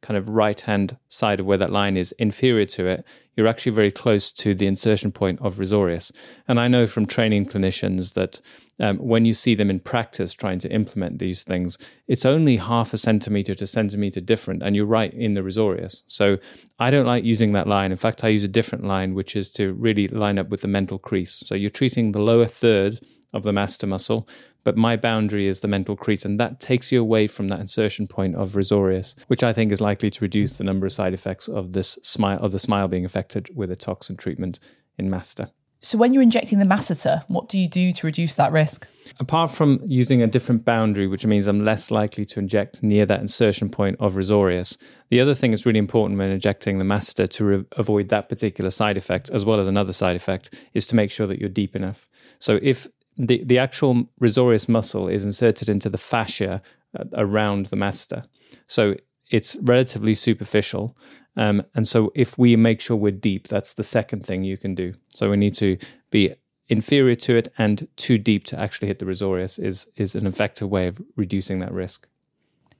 kind 0.00 0.16
of 0.18 0.28
right 0.28 0.60
hand 0.60 0.96
side 1.08 1.38
of 1.40 1.46
where 1.46 1.58
that 1.58 1.70
line 1.70 1.96
is 1.96 2.12
inferior 2.12 2.66
to 2.66 2.86
it, 2.86 3.04
you're 3.36 3.46
actually 3.46 3.72
very 3.72 3.90
close 3.90 4.32
to 4.32 4.54
the 4.54 4.66
insertion 4.66 5.12
point 5.12 5.40
of 5.40 5.56
risorius. 5.56 6.12
And 6.48 6.58
I 6.58 6.68
know 6.68 6.86
from 6.86 7.06
training 7.06 7.46
clinicians 7.46 8.14
that 8.14 8.40
um, 8.82 8.98
when 8.98 9.24
you 9.24 9.32
see 9.32 9.54
them 9.54 9.70
in 9.70 9.78
practice 9.78 10.32
trying 10.32 10.58
to 10.58 10.70
implement 10.70 11.20
these 11.20 11.44
things, 11.44 11.78
it's 12.08 12.26
only 12.26 12.56
half 12.56 12.92
a 12.92 12.96
centimeter 12.96 13.54
to 13.54 13.66
centimeter 13.66 14.20
different, 14.20 14.62
and 14.62 14.74
you're 14.74 14.84
right 14.84 15.14
in 15.14 15.34
the 15.34 15.40
risorius. 15.40 16.02
So 16.08 16.38
I 16.80 16.90
don't 16.90 17.06
like 17.06 17.24
using 17.24 17.52
that 17.52 17.68
line. 17.68 17.92
In 17.92 17.96
fact, 17.96 18.24
I 18.24 18.28
use 18.28 18.42
a 18.42 18.48
different 18.48 18.84
line, 18.84 19.14
which 19.14 19.36
is 19.36 19.52
to 19.52 19.72
really 19.74 20.08
line 20.08 20.36
up 20.36 20.48
with 20.48 20.62
the 20.62 20.68
mental 20.68 20.98
crease. 20.98 21.44
So 21.46 21.54
you're 21.54 21.70
treating 21.70 22.10
the 22.10 22.18
lower 22.18 22.46
third 22.46 22.98
of 23.32 23.44
the 23.44 23.52
masseter 23.52 23.88
muscle, 23.88 24.28
but 24.64 24.76
my 24.76 24.96
boundary 24.96 25.46
is 25.46 25.60
the 25.60 25.68
mental 25.68 25.94
crease, 25.94 26.24
and 26.24 26.40
that 26.40 26.58
takes 26.58 26.90
you 26.90 27.00
away 27.00 27.28
from 27.28 27.48
that 27.48 27.60
insertion 27.60 28.08
point 28.08 28.34
of 28.34 28.50
risorius, 28.50 29.14
which 29.28 29.44
I 29.44 29.52
think 29.52 29.70
is 29.70 29.80
likely 29.80 30.10
to 30.10 30.20
reduce 30.20 30.58
the 30.58 30.64
number 30.64 30.86
of 30.86 30.92
side 30.92 31.14
effects 31.14 31.46
of 31.46 31.72
this 31.72 31.98
smile 32.02 32.40
of 32.40 32.50
the 32.50 32.58
smile 32.58 32.88
being 32.88 33.04
affected 33.04 33.48
with 33.54 33.70
a 33.70 33.76
toxin 33.76 34.16
treatment 34.16 34.58
in 34.98 35.08
masseter. 35.08 35.50
So 35.84 35.98
when 35.98 36.14
you're 36.14 36.22
injecting 36.22 36.60
the 36.60 36.64
masseter, 36.64 37.24
what 37.26 37.48
do 37.48 37.58
you 37.58 37.68
do 37.68 37.92
to 37.92 38.06
reduce 38.06 38.34
that 38.34 38.52
risk? 38.52 38.86
Apart 39.18 39.50
from 39.50 39.80
using 39.84 40.22
a 40.22 40.28
different 40.28 40.64
boundary, 40.64 41.08
which 41.08 41.26
means 41.26 41.48
I'm 41.48 41.64
less 41.64 41.90
likely 41.90 42.24
to 42.26 42.38
inject 42.38 42.84
near 42.84 43.04
that 43.06 43.20
insertion 43.20 43.68
point 43.68 43.96
of 43.98 44.14
risorius, 44.14 44.78
the 45.10 45.20
other 45.20 45.34
thing 45.34 45.50
that's 45.50 45.66
really 45.66 45.80
important 45.80 46.18
when 46.18 46.30
injecting 46.30 46.78
the 46.78 46.84
masseter 46.84 47.28
to 47.30 47.44
re- 47.44 47.64
avoid 47.72 48.10
that 48.10 48.28
particular 48.28 48.70
side 48.70 48.96
effect, 48.96 49.28
as 49.30 49.44
well 49.44 49.58
as 49.58 49.66
another 49.66 49.92
side 49.92 50.14
effect, 50.14 50.54
is 50.72 50.86
to 50.86 50.94
make 50.94 51.10
sure 51.10 51.26
that 51.26 51.40
you're 51.40 51.48
deep 51.48 51.74
enough. 51.74 52.06
So 52.38 52.60
if 52.62 52.86
the, 53.16 53.42
the 53.44 53.58
actual 53.58 54.04
risorius 54.20 54.68
muscle 54.68 55.08
is 55.08 55.24
inserted 55.24 55.68
into 55.68 55.90
the 55.90 55.98
fascia 55.98 56.62
uh, 56.96 57.04
around 57.14 57.66
the 57.66 57.76
masseter. 57.76 58.24
So 58.66 58.94
it's 59.30 59.56
relatively 59.62 60.14
superficial. 60.14 60.96
Um, 61.36 61.64
and 61.74 61.88
so 61.88 62.12
if 62.14 62.36
we 62.36 62.56
make 62.56 62.80
sure 62.80 62.96
we're 62.96 63.12
deep, 63.12 63.48
that's 63.48 63.74
the 63.74 63.84
second 63.84 64.26
thing 64.26 64.44
you 64.44 64.58
can 64.58 64.74
do. 64.74 64.94
So 65.08 65.30
we 65.30 65.36
need 65.36 65.54
to 65.54 65.78
be 66.10 66.34
inferior 66.68 67.14
to 67.14 67.36
it 67.36 67.52
and 67.58 67.88
too 67.96 68.18
deep 68.18 68.44
to 68.44 68.58
actually 68.58 68.88
hit 68.88 68.98
the 68.98 69.04
risorius 69.04 69.58
is 69.58 69.86
is 69.96 70.14
an 70.14 70.26
effective 70.26 70.68
way 70.68 70.86
of 70.86 71.00
reducing 71.16 71.58
that 71.60 71.72
risk. 71.72 72.08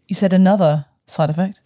You 0.08 0.14
said 0.14 0.32
another 0.32 0.86
side 1.06 1.30
effect? 1.30 1.60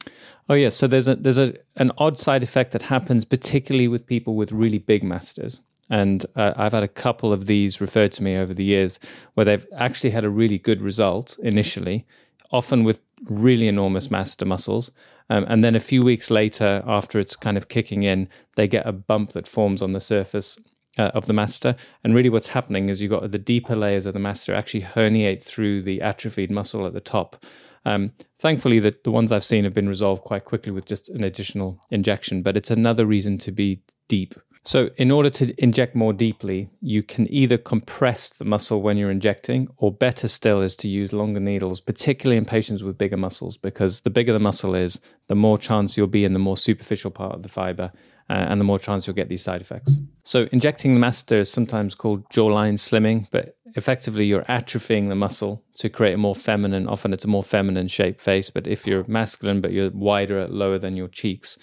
Oh 0.48 0.54
yes, 0.54 0.76
so 0.76 0.86
there's 0.86 1.08
a 1.08 1.16
there's 1.16 1.38
a 1.38 1.54
an 1.76 1.92
odd 1.98 2.18
side 2.18 2.42
effect 2.42 2.72
that 2.72 2.82
happens 2.82 3.24
particularly 3.24 3.88
with 3.88 4.06
people 4.06 4.34
with 4.34 4.52
really 4.52 4.78
big 4.78 5.02
masseters. 5.02 5.60
And 5.88 6.26
uh, 6.34 6.52
I've 6.56 6.72
had 6.72 6.82
a 6.82 6.88
couple 6.88 7.32
of 7.32 7.46
these 7.46 7.80
referred 7.80 8.10
to 8.12 8.22
me 8.22 8.36
over 8.36 8.52
the 8.52 8.64
years 8.64 8.98
where 9.34 9.44
they've 9.44 9.66
actually 9.76 10.10
had 10.10 10.24
a 10.24 10.30
really 10.30 10.58
good 10.58 10.82
result 10.82 11.38
initially, 11.40 12.04
often 12.50 12.82
with 12.82 13.00
really 13.24 13.68
enormous 13.68 14.08
masseter 14.08 14.46
muscles. 14.46 14.90
Um, 15.28 15.44
and 15.48 15.64
then 15.64 15.74
a 15.74 15.80
few 15.80 16.02
weeks 16.04 16.30
later, 16.30 16.82
after 16.86 17.18
it's 17.18 17.36
kind 17.36 17.56
of 17.56 17.68
kicking 17.68 18.02
in, 18.02 18.28
they 18.56 18.68
get 18.68 18.86
a 18.86 18.92
bump 18.92 19.32
that 19.32 19.48
forms 19.48 19.82
on 19.82 19.92
the 19.92 20.00
surface 20.00 20.58
uh, 20.98 21.10
of 21.14 21.26
the 21.26 21.32
masseter. 21.32 21.76
And 22.04 22.14
really, 22.14 22.28
what's 22.28 22.48
happening 22.48 22.88
is 22.88 23.02
you've 23.02 23.10
got 23.10 23.30
the 23.30 23.38
deeper 23.38 23.74
layers 23.74 24.06
of 24.06 24.14
the 24.14 24.20
masseter 24.20 24.54
actually 24.54 24.82
herniate 24.82 25.42
through 25.42 25.82
the 25.82 26.00
atrophied 26.00 26.50
muscle 26.50 26.86
at 26.86 26.92
the 26.92 27.00
top. 27.00 27.44
Um, 27.84 28.12
thankfully, 28.36 28.78
the, 28.80 28.94
the 29.04 29.12
ones 29.12 29.32
I've 29.32 29.44
seen 29.44 29.64
have 29.64 29.74
been 29.74 29.88
resolved 29.88 30.22
quite 30.22 30.44
quickly 30.44 30.72
with 30.72 30.86
just 30.86 31.08
an 31.08 31.22
additional 31.22 31.78
injection, 31.90 32.42
but 32.42 32.56
it's 32.56 32.70
another 32.70 33.06
reason 33.06 33.38
to 33.38 33.52
be 33.52 33.82
deep. 34.08 34.34
So, 34.66 34.90
in 34.96 35.12
order 35.12 35.30
to 35.30 35.54
inject 35.62 35.94
more 35.94 36.12
deeply, 36.12 36.68
you 36.80 37.04
can 37.04 37.32
either 37.32 37.56
compress 37.56 38.30
the 38.30 38.44
muscle 38.44 38.82
when 38.82 38.96
you're 38.96 39.12
injecting, 39.12 39.68
or 39.76 39.92
better 39.92 40.26
still 40.26 40.60
is 40.60 40.74
to 40.76 40.88
use 40.88 41.12
longer 41.12 41.38
needles, 41.38 41.80
particularly 41.80 42.36
in 42.36 42.44
patients 42.44 42.82
with 42.82 42.98
bigger 42.98 43.16
muscles, 43.16 43.56
because 43.56 44.00
the 44.00 44.10
bigger 44.10 44.32
the 44.32 44.40
muscle 44.40 44.74
is, 44.74 45.00
the 45.28 45.36
more 45.36 45.56
chance 45.56 45.96
you'll 45.96 46.08
be 46.08 46.24
in 46.24 46.32
the 46.32 46.40
more 46.40 46.56
superficial 46.56 47.12
part 47.12 47.36
of 47.36 47.44
the 47.44 47.48
fiber, 47.48 47.92
uh, 48.28 48.32
and 48.32 48.60
the 48.60 48.64
more 48.64 48.80
chance 48.80 49.06
you'll 49.06 49.14
get 49.14 49.28
these 49.28 49.44
side 49.44 49.60
effects. 49.60 49.94
So, 50.24 50.48
injecting 50.50 50.94
the 50.94 51.00
masseter 51.00 51.38
is 51.38 51.48
sometimes 51.48 51.94
called 51.94 52.28
jawline 52.30 52.74
slimming, 52.74 53.28
but 53.30 53.56
effectively 53.76 54.24
you're 54.24 54.42
atrophying 54.46 55.10
the 55.10 55.14
muscle 55.14 55.62
to 55.76 55.88
create 55.88 56.14
a 56.14 56.18
more 56.18 56.34
feminine, 56.34 56.88
often 56.88 57.12
it's 57.12 57.24
a 57.24 57.28
more 57.28 57.44
feminine 57.44 57.86
shaped 57.86 58.20
face. 58.20 58.50
But 58.50 58.66
if 58.66 58.84
you're 58.84 59.04
masculine, 59.06 59.60
but 59.60 59.70
you're 59.70 59.90
wider, 59.90 60.48
lower 60.48 60.78
than 60.78 60.96
your 60.96 61.06
cheeks, 61.06 61.56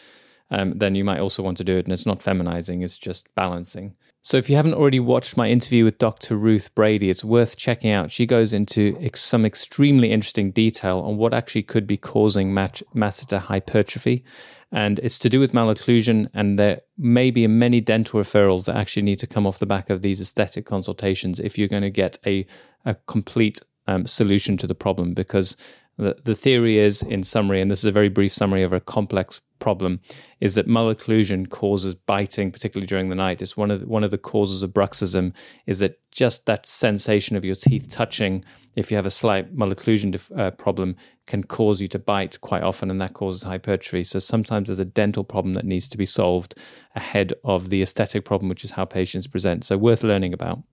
um, 0.54 0.78
then 0.78 0.94
you 0.94 1.04
might 1.04 1.20
also 1.20 1.42
want 1.42 1.58
to 1.58 1.64
do 1.64 1.78
it. 1.78 1.86
And 1.86 1.92
it's 1.92 2.06
not 2.06 2.20
feminizing, 2.20 2.84
it's 2.84 3.00
just 3.00 3.34
balancing. 3.36 3.96
So 4.22 4.38
if 4.38 4.50
you 4.50 4.56
haven't 4.56 4.76
already 4.76 5.02
watched 5.02 5.36
my 5.36 5.50
interview 5.50 5.84
with 5.84 5.98
Dr. 5.98 6.38
Ruth 6.38 6.74
Brady, 6.76 7.10
it's 7.10 7.26
worth 7.26 7.58
checking 7.58 7.92
out. 7.92 8.10
She 8.10 8.26
goes 8.26 8.54
into 8.54 8.98
ex- 9.02 9.20
some 9.20 9.46
extremely 9.46 10.12
interesting 10.12 10.52
detail 10.52 11.00
on 11.00 11.18
what 11.18 11.34
actually 11.34 11.64
could 11.64 11.86
be 11.86 11.98
causing 11.98 12.54
mat- 12.54 12.84
masseter 12.96 13.40
hypertrophy. 13.40 14.24
And 14.72 15.00
it's 15.00 15.20
to 15.20 15.30
do 15.30 15.40
with 15.40 15.52
malocclusion, 15.52 16.30
and 16.34 16.58
there 16.58 16.82
may 16.98 17.32
be 17.32 17.46
many 17.48 17.82
dental 17.82 18.20
referrals 18.20 18.66
that 18.66 18.78
actually 18.78 19.04
need 19.04 19.20
to 19.20 19.28
come 19.28 19.46
off 19.46 19.60
the 19.60 19.66
back 19.66 19.90
of 19.90 20.02
these 20.02 20.22
aesthetic 20.22 20.66
consultations 20.66 21.40
if 21.40 21.58
you're 21.58 21.68
going 21.68 21.84
to 21.84 21.92
get 21.92 22.18
a, 22.26 22.46
a 22.86 22.96
complete 23.08 23.60
um, 23.88 24.08
solution 24.08 24.56
to 24.58 24.68
the 24.68 24.74
problem. 24.74 25.14
Because 25.14 25.58
the, 25.98 26.18
the 26.24 26.36
theory 26.36 26.78
is, 26.78 27.02
in 27.02 27.24
summary, 27.24 27.62
and 27.62 27.70
this 27.70 27.80
is 27.80 27.86
a 27.86 27.92
very 27.92 28.10
brief 28.10 28.34
summary 28.34 28.64
of 28.64 28.74
a 28.74 28.80
complex 28.80 29.42
problem, 29.60 30.02
is 30.40 30.56
that 30.56 30.68
malocclusion 30.68 31.50
causes 31.50 31.94
biting, 31.94 32.52
particularly 32.52 32.88
during 32.88 33.10
the 33.10 33.16
night. 33.16 33.42
It's 33.42 33.56
one 33.56 33.72
of 33.72 33.82
the, 33.82 33.88
one 33.88 34.04
of 34.04 34.12
the 34.12 34.18
causes 34.18 34.64
of 34.64 34.72
bruxism. 34.72 35.34
Is 35.66 35.80
that 35.80 36.00
just 36.12 36.46
that 36.48 36.68
sensation 36.68 37.38
of 37.38 37.46
your 37.46 37.56
teeth 37.56 37.90
touching? 37.90 38.44
If 38.76 38.92
you 38.92 38.98
have 38.98 39.06
a 39.06 39.12
slight 39.12 39.56
malocclusion 39.56 40.20
uh, 40.38 40.52
problem, 40.52 40.96
can 41.28 41.44
cause 41.44 41.80
you 41.80 41.88
to 41.90 42.00
bite 42.00 42.42
quite 42.42 42.64
often, 42.64 42.92
and 42.92 43.00
that 43.00 43.14
causes 43.14 43.44
hypertrophy. 43.44 44.04
So 44.04 44.20
sometimes 44.20 44.68
there's 44.68 44.80
a 44.80 44.86
dental 44.86 45.24
problem 45.24 45.54
that 45.54 45.66
needs 45.66 45.88
to 45.90 45.98
be 45.98 46.06
solved 46.06 46.56
ahead 46.96 47.34
of 47.44 47.70
the 47.70 47.82
aesthetic 47.82 48.26
problem, 48.26 48.50
which 48.50 48.66
is 48.66 48.72
how 48.72 48.86
patients 48.86 49.28
present. 49.28 49.64
So 49.64 49.78
worth 49.78 50.04
learning 50.04 50.34
about. 50.34 50.64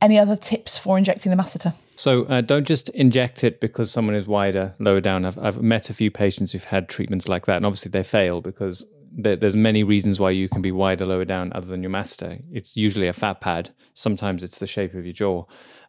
Any 0.00 0.18
other 0.18 0.36
tips 0.36 0.76
for 0.76 0.98
injecting 0.98 1.30
the 1.30 1.36
masseter? 1.42 1.74
So 1.94 2.24
uh, 2.24 2.42
don't 2.42 2.66
just 2.66 2.90
inject 2.90 3.42
it 3.42 3.60
because 3.60 3.90
someone 3.90 4.14
is 4.14 4.26
wider, 4.26 4.74
lower 4.78 5.00
down. 5.00 5.24
I've, 5.24 5.38
I've 5.38 5.62
met 5.62 5.88
a 5.88 5.94
few 5.94 6.10
patients 6.10 6.52
who've 6.52 6.64
had 6.64 6.88
treatments 6.88 7.28
like 7.28 7.46
that, 7.46 7.56
and 7.56 7.64
obviously 7.64 7.90
they 7.90 8.02
fail 8.02 8.42
because 8.42 8.84
there, 9.10 9.36
there's 9.36 9.56
many 9.56 9.82
reasons 9.82 10.20
why 10.20 10.30
you 10.30 10.48
can 10.48 10.60
be 10.60 10.72
wider, 10.72 11.06
lower 11.06 11.24
down, 11.24 11.52
other 11.54 11.66
than 11.66 11.82
your 11.82 11.90
masseter. 11.90 12.42
It's 12.52 12.76
usually 12.76 13.08
a 13.08 13.14
fat 13.14 13.40
pad. 13.40 13.70
Sometimes 13.94 14.42
it's 14.42 14.58
the 14.58 14.66
shape 14.66 14.92
of 14.92 15.06
your 15.06 15.14
jaw. 15.14 15.44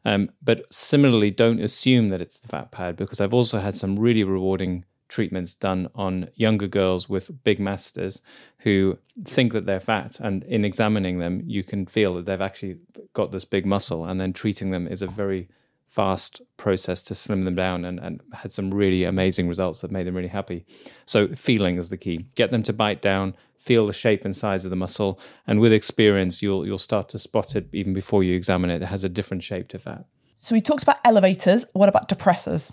Um, 0.06 0.30
but 0.42 0.62
similarly, 0.74 1.32
don't 1.32 1.60
assume 1.60 2.08
that 2.10 2.22
it's 2.22 2.40
the 2.40 2.48
fat 2.48 2.72
pad 2.72 2.96
because 2.96 3.20
I've 3.20 3.34
also 3.34 3.60
had 3.60 3.76
some 3.76 4.00
really 4.00 4.24
rewarding 4.24 4.86
treatments 5.10 5.54
done 5.54 5.90
on 5.96 6.30
younger 6.36 6.68
girls 6.68 7.10
with 7.10 7.44
big 7.44 7.60
masseters 7.60 8.22
who 8.60 8.98
think 9.26 9.54
that 9.54 9.66
they're 9.66 9.80
fat 9.80 10.20
and 10.20 10.44
in 10.44 10.66
examining 10.66 11.20
them 11.20 11.42
you 11.46 11.64
can 11.64 11.86
feel 11.86 12.14
that 12.14 12.26
they've 12.26 12.42
actually 12.42 12.78
got 13.18 13.32
this 13.32 13.46
big 13.46 13.66
muscle 13.66 14.06
and 14.06 14.22
then 14.22 14.32
treating 14.32 14.70
them 14.70 14.88
is 14.88 15.02
a 15.02 15.08
very 15.08 15.50
fast 15.88 16.40
process 16.56 17.02
to 17.02 17.16
slim 17.16 17.46
them 17.46 17.56
down 17.56 17.84
and, 17.84 18.00
and 18.00 18.22
had 18.34 18.52
some 18.52 18.72
really 18.72 19.04
amazing 19.04 19.48
results 19.48 19.82
that 19.82 19.90
made 19.90 20.06
them 20.06 20.16
really 20.16 20.28
happy. 20.28 20.66
So 21.06 21.30
feeling 21.30 21.78
is 21.78 21.90
the 21.90 21.98
key. 21.98 22.28
Get 22.36 22.52
them 22.52 22.62
to 22.64 22.74
bite 22.74 23.02
down 23.02 23.36
feel 23.58 23.88
the 23.88 23.94
shape 23.94 24.24
and 24.24 24.36
size 24.36 24.64
of 24.66 24.70
the 24.70 24.76
muscle 24.76 25.20
and 25.48 25.60
with 25.60 25.74
experience 25.74 26.42
you'll 26.44 26.66
you'll 26.66 26.78
start 26.78 27.10
to 27.10 27.18
spot 27.18 27.56
it 27.56 27.68
even 27.74 27.92
before 27.92 28.24
you 28.24 28.36
examine 28.36 28.70
it. 28.70 28.84
It 28.84 28.86
has 28.86 29.04
a 29.04 29.10
different 29.10 29.44
shape 29.44 29.68
to 29.70 29.80
fat 29.80 30.06
so 30.48 30.56
we 30.56 30.62
talked 30.62 30.84
about 30.84 30.98
elevators 31.04 31.66
what 31.74 31.90
about 31.90 32.08
depressors 32.08 32.72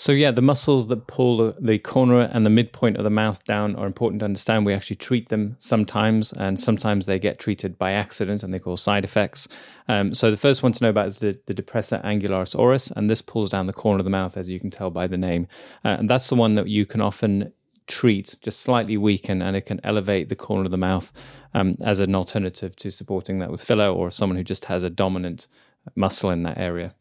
so 0.00 0.12
yeah, 0.12 0.30
the 0.30 0.40
muscles 0.40 0.86
that 0.86 1.08
pull 1.08 1.52
the 1.60 1.78
corner 1.78 2.20
and 2.20 2.46
the 2.46 2.50
midpoint 2.50 2.96
of 2.96 3.04
the 3.04 3.10
mouth 3.10 3.44
down 3.44 3.76
are 3.76 3.86
important 3.86 4.20
to 4.20 4.24
understand. 4.24 4.64
We 4.64 4.72
actually 4.72 4.96
treat 4.96 5.28
them 5.28 5.56
sometimes, 5.58 6.32
and 6.32 6.58
sometimes 6.58 7.04
they 7.04 7.18
get 7.18 7.38
treated 7.38 7.76
by 7.76 7.92
accident, 7.92 8.42
and 8.42 8.54
they 8.54 8.58
cause 8.58 8.80
side 8.80 9.04
effects. 9.04 9.46
Um, 9.88 10.14
so 10.14 10.30
the 10.30 10.38
first 10.38 10.62
one 10.62 10.72
to 10.72 10.82
know 10.82 10.88
about 10.88 11.08
is 11.08 11.18
the, 11.18 11.38
the 11.44 11.52
depressor 11.52 12.02
angularis 12.02 12.58
oris, 12.58 12.90
and 12.90 13.10
this 13.10 13.20
pulls 13.20 13.50
down 13.50 13.66
the 13.66 13.74
corner 13.74 13.98
of 13.98 14.06
the 14.06 14.10
mouth, 14.10 14.38
as 14.38 14.48
you 14.48 14.58
can 14.58 14.70
tell 14.70 14.88
by 14.88 15.06
the 15.06 15.18
name. 15.18 15.46
Uh, 15.84 15.96
and 15.98 16.08
that's 16.08 16.28
the 16.28 16.34
one 16.34 16.54
that 16.54 16.68
you 16.68 16.86
can 16.86 17.02
often 17.02 17.52
treat, 17.86 18.36
just 18.40 18.60
slightly 18.60 18.96
weaken, 18.96 19.42
and 19.42 19.54
it 19.54 19.66
can 19.66 19.82
elevate 19.84 20.30
the 20.30 20.34
corner 20.34 20.64
of 20.64 20.70
the 20.70 20.78
mouth 20.78 21.12
um, 21.52 21.76
as 21.82 22.00
an 22.00 22.14
alternative 22.14 22.74
to 22.76 22.90
supporting 22.90 23.38
that 23.40 23.50
with 23.50 23.62
filler, 23.62 23.88
or 23.88 24.10
someone 24.10 24.38
who 24.38 24.44
just 24.44 24.64
has 24.64 24.82
a 24.82 24.88
dominant 24.88 25.46
muscle 25.94 26.30
in 26.30 26.42
that 26.44 26.56
area. 26.56 26.94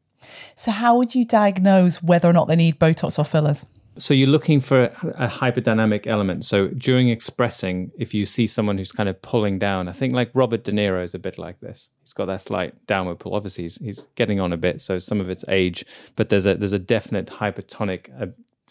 So, 0.56 0.72
how 0.72 0.98
would 0.98 1.16
you 1.16 1.26
diagnose 1.26 2.02
whether 2.04 2.28
or 2.30 2.34
not 2.34 2.48
they 2.48 2.56
need 2.56 2.80
Botox 2.80 3.20
or 3.20 3.26
fillers? 3.26 3.66
So 4.00 4.14
you're 4.14 4.30
looking 4.30 4.62
for 4.62 4.84
a 4.86 5.28
hyperdynamic 5.28 6.08
element. 6.08 6.46
So 6.46 6.70
during 6.70 7.10
expressing, 7.10 7.92
if 7.98 8.14
you 8.14 8.26
see 8.26 8.48
someone 8.48 8.78
who's 8.78 8.94
kind 8.94 9.10
of 9.10 9.22
pulling 9.22 9.60
down, 9.60 9.90
I 9.90 9.92
think 9.92 10.14
like 10.14 10.32
Robert 10.34 10.64
De 10.64 10.72
Niro 10.72 11.04
is 11.04 11.14
a 11.14 11.20
bit 11.20 11.38
like 11.38 11.60
this. 11.60 11.90
He's 12.00 12.14
got 12.14 12.26
that 12.26 12.42
slight 12.42 12.88
downward 12.88 13.20
pull. 13.20 13.36
Obviously, 13.36 13.66
he's, 13.66 13.76
he's 13.78 14.08
getting 14.16 14.40
on 14.40 14.54
a 14.54 14.58
bit, 14.58 14.80
so 14.80 15.00
some 15.00 15.20
of 15.20 15.30
it's 15.30 15.44
age, 15.50 15.86
but 16.16 16.30
there's 16.30 16.46
a 16.46 16.56
there's 16.56 16.72
a 16.72 16.80
definite 16.80 17.28
hypertonic 17.28 18.10
uh, 18.22 18.28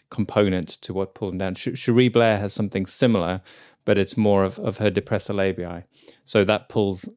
component 0.09 0.67
to 0.67 0.93
what 0.93 1.13
pulling 1.13 1.37
down. 1.37 1.53
Cherie 1.53 2.09
Blair 2.09 2.39
has 2.39 2.51
something 2.51 2.87
similar, 2.87 3.41
but 3.85 3.99
it's 3.99 4.17
more 4.17 4.43
of, 4.43 4.57
of 4.57 4.77
her 4.77 4.89
depressor 4.89 5.35
labii. 5.35 5.83
So 6.23 6.43
that 6.43 6.69
pulls 6.69 7.07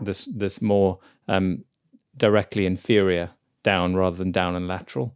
this 0.00 0.24
this 0.24 0.62
more 0.62 1.00
um, 1.26 1.64
directly 2.16 2.64
inferior 2.64 3.30
down 3.68 3.94
rather 3.94 4.16
than 4.16 4.32
down 4.32 4.56
and 4.56 4.66
lateral. 4.66 5.08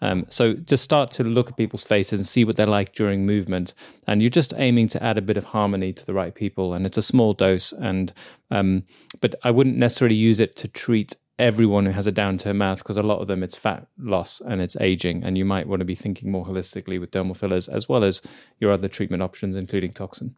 Um, 0.00 0.26
so 0.28 0.52
just 0.52 0.84
start 0.84 1.10
to 1.12 1.24
look 1.24 1.48
at 1.48 1.56
people's 1.56 1.82
faces 1.82 2.20
and 2.20 2.26
see 2.26 2.44
what 2.44 2.56
they're 2.56 2.66
like 2.78 2.92
during 2.94 3.26
movement, 3.26 3.74
and 4.06 4.20
you're 4.20 4.38
just 4.40 4.52
aiming 4.56 4.88
to 4.88 5.02
add 5.02 5.18
a 5.18 5.22
bit 5.22 5.38
of 5.38 5.44
harmony 5.44 5.92
to 5.94 6.06
the 6.06 6.14
right 6.14 6.34
people. 6.34 6.74
And 6.74 6.84
it's 6.86 6.98
a 6.98 7.02
small 7.02 7.32
dose, 7.34 7.72
and 7.72 8.12
um, 8.50 8.84
but 9.20 9.34
I 9.42 9.50
wouldn't 9.50 9.76
necessarily 9.76 10.16
use 10.16 10.38
it 10.38 10.54
to 10.56 10.68
treat 10.68 11.16
everyone 11.38 11.86
who 11.86 11.92
has 11.92 12.06
a 12.06 12.12
downturned 12.12 12.56
mouth 12.56 12.78
because 12.78 12.96
a 12.96 13.02
lot 13.02 13.20
of 13.20 13.26
them 13.26 13.42
it's 13.42 13.56
fat 13.56 13.86
loss 13.98 14.40
and 14.40 14.60
it's 14.60 14.76
aging, 14.80 15.24
and 15.24 15.38
you 15.38 15.44
might 15.44 15.66
want 15.66 15.80
to 15.80 15.86
be 15.86 15.94
thinking 15.94 16.30
more 16.30 16.46
holistically 16.46 17.00
with 17.00 17.10
dermal 17.10 17.36
fillers 17.36 17.66
as 17.68 17.88
well 17.88 18.04
as 18.04 18.22
your 18.60 18.70
other 18.72 18.88
treatment 18.88 19.22
options, 19.22 19.56
including 19.56 19.92
toxin. 19.92 20.34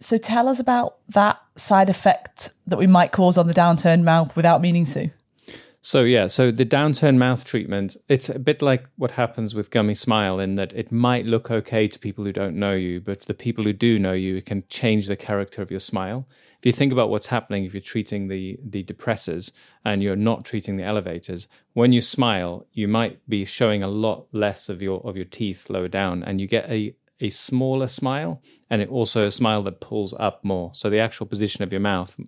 So 0.00 0.16
tell 0.18 0.46
us 0.46 0.60
about 0.60 0.98
that 1.08 1.40
side 1.56 1.90
effect 1.90 2.50
that 2.66 2.78
we 2.78 2.86
might 2.86 3.10
cause 3.10 3.36
on 3.36 3.48
the 3.48 3.54
downturn 3.54 4.04
mouth 4.04 4.36
without 4.36 4.60
meaning 4.60 4.84
to. 4.86 5.10
So 5.80 6.02
yeah, 6.02 6.26
so 6.26 6.50
the 6.50 6.66
downturn 6.66 7.18
mouth 7.18 7.44
treatment, 7.44 7.96
it's 8.08 8.28
a 8.28 8.38
bit 8.38 8.62
like 8.62 8.86
what 8.96 9.12
happens 9.12 9.54
with 9.54 9.70
gummy 9.70 9.94
smile 9.94 10.40
in 10.40 10.56
that 10.56 10.72
it 10.72 10.90
might 10.90 11.24
look 11.24 11.52
okay 11.52 11.86
to 11.86 11.98
people 11.98 12.24
who 12.24 12.32
don't 12.32 12.56
know 12.56 12.72
you, 12.72 13.00
but 13.00 13.22
the 13.22 13.34
people 13.34 13.64
who 13.64 13.72
do 13.72 13.96
know 13.98 14.12
you, 14.12 14.36
it 14.36 14.46
can 14.46 14.64
change 14.68 15.06
the 15.06 15.16
character 15.16 15.62
of 15.62 15.70
your 15.70 15.78
smile. 15.78 16.26
If 16.58 16.66
you 16.66 16.72
think 16.72 16.92
about 16.92 17.10
what's 17.10 17.28
happening 17.28 17.64
if 17.64 17.74
you're 17.74 17.80
treating 17.80 18.26
the 18.26 18.58
the 18.64 18.82
depressors 18.82 19.52
and 19.84 20.02
you're 20.02 20.16
not 20.16 20.44
treating 20.44 20.76
the 20.76 20.82
elevators, 20.82 21.46
when 21.74 21.92
you 21.92 22.00
smile, 22.00 22.66
you 22.72 22.88
might 22.88 23.26
be 23.28 23.44
showing 23.44 23.84
a 23.84 23.88
lot 23.88 24.26
less 24.32 24.68
of 24.68 24.82
your 24.82 25.00
of 25.06 25.16
your 25.16 25.26
teeth 25.26 25.70
lower 25.70 25.88
down 25.88 26.24
and 26.24 26.40
you 26.40 26.48
get 26.48 26.68
a 26.68 26.96
a 27.20 27.30
smaller 27.30 27.86
smile 27.86 28.42
and 28.70 28.82
it 28.82 28.88
also 28.88 29.26
a 29.26 29.30
smile 29.30 29.62
that 29.62 29.80
pulls 29.80 30.14
up 30.14 30.44
more. 30.44 30.70
So 30.74 30.90
the 30.90 31.00
actual 31.00 31.26
position 31.26 31.62
of 31.62 31.72
your 31.72 31.80
mouth 31.80 32.18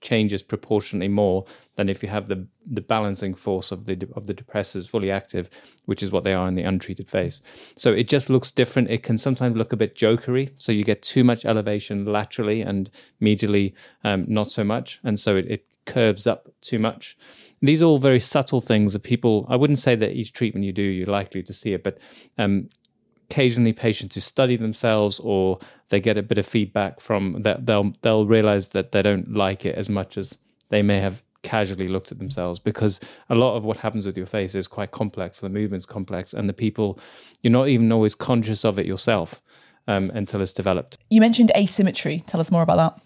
changes 0.00 0.42
proportionately 0.42 1.08
more 1.08 1.44
than 1.76 1.88
if 1.88 2.02
you 2.02 2.08
have 2.08 2.28
the 2.28 2.46
the 2.66 2.80
balancing 2.80 3.34
force 3.34 3.72
of 3.72 3.86
the 3.86 4.08
of 4.14 4.26
the 4.26 4.34
depressors 4.34 4.88
fully 4.88 5.10
active, 5.10 5.48
which 5.86 6.02
is 6.02 6.12
what 6.12 6.24
they 6.24 6.34
are 6.34 6.48
in 6.48 6.54
the 6.54 6.62
untreated 6.62 7.08
face. 7.08 7.42
So 7.76 7.92
it 7.92 8.08
just 8.08 8.30
looks 8.30 8.50
different. 8.50 8.90
It 8.90 9.02
can 9.02 9.18
sometimes 9.18 9.56
look 9.56 9.72
a 9.72 9.76
bit 9.76 9.96
jokery, 9.96 10.50
so 10.58 10.72
you 10.72 10.84
get 10.84 11.02
too 11.02 11.24
much 11.24 11.44
elevation 11.44 12.04
laterally 12.04 12.62
and 12.62 12.90
medially, 13.20 13.72
um, 14.04 14.24
not 14.28 14.50
so 14.50 14.64
much, 14.64 15.00
and 15.02 15.18
so 15.18 15.36
it, 15.36 15.46
it 15.48 15.66
curves 15.86 16.26
up 16.26 16.48
too 16.60 16.78
much. 16.78 17.16
These 17.60 17.82
are 17.82 17.86
all 17.86 17.98
very 17.98 18.20
subtle 18.20 18.60
things 18.60 18.92
that 18.92 19.02
people. 19.02 19.46
I 19.48 19.56
wouldn't 19.56 19.78
say 19.78 19.96
that 19.96 20.12
each 20.12 20.32
treatment 20.32 20.64
you 20.64 20.72
do 20.72 20.82
you're 20.82 21.06
likely 21.06 21.42
to 21.42 21.52
see 21.52 21.72
it, 21.72 21.82
but 21.82 21.98
um, 22.36 22.68
occasionally 23.30 23.72
patients 23.72 24.14
who 24.14 24.20
study 24.20 24.56
themselves 24.56 25.20
or 25.20 25.58
they 25.90 26.00
get 26.00 26.16
a 26.16 26.22
bit 26.22 26.38
of 26.38 26.46
feedback 26.46 27.00
from 27.00 27.42
that 27.42 27.66
they'll 27.66 27.92
they'll 28.02 28.26
realize 28.26 28.70
that 28.70 28.92
they 28.92 29.02
don't 29.02 29.34
like 29.34 29.66
it 29.66 29.74
as 29.74 29.90
much 29.90 30.16
as 30.16 30.38
they 30.70 30.82
may 30.82 30.98
have 30.98 31.22
casually 31.42 31.88
looked 31.88 32.10
at 32.10 32.18
themselves 32.18 32.58
because 32.58 33.00
a 33.28 33.34
lot 33.34 33.54
of 33.54 33.64
what 33.64 33.76
happens 33.76 34.04
with 34.06 34.16
your 34.16 34.26
face 34.26 34.54
is 34.54 34.66
quite 34.66 34.90
complex 34.90 35.40
the 35.40 35.48
movement's 35.48 35.86
complex 35.86 36.32
and 36.32 36.48
the 36.48 36.52
people 36.52 36.98
you're 37.42 37.52
not 37.52 37.68
even 37.68 37.92
always 37.92 38.14
conscious 38.14 38.64
of 38.64 38.78
it 38.78 38.86
yourself 38.86 39.40
um, 39.86 40.10
until 40.14 40.42
it's 40.42 40.52
developed 40.52 40.98
you 41.10 41.20
mentioned 41.20 41.52
asymmetry 41.56 42.24
tell 42.26 42.40
us 42.40 42.50
more 42.50 42.62
about 42.62 42.76
that 42.76 43.02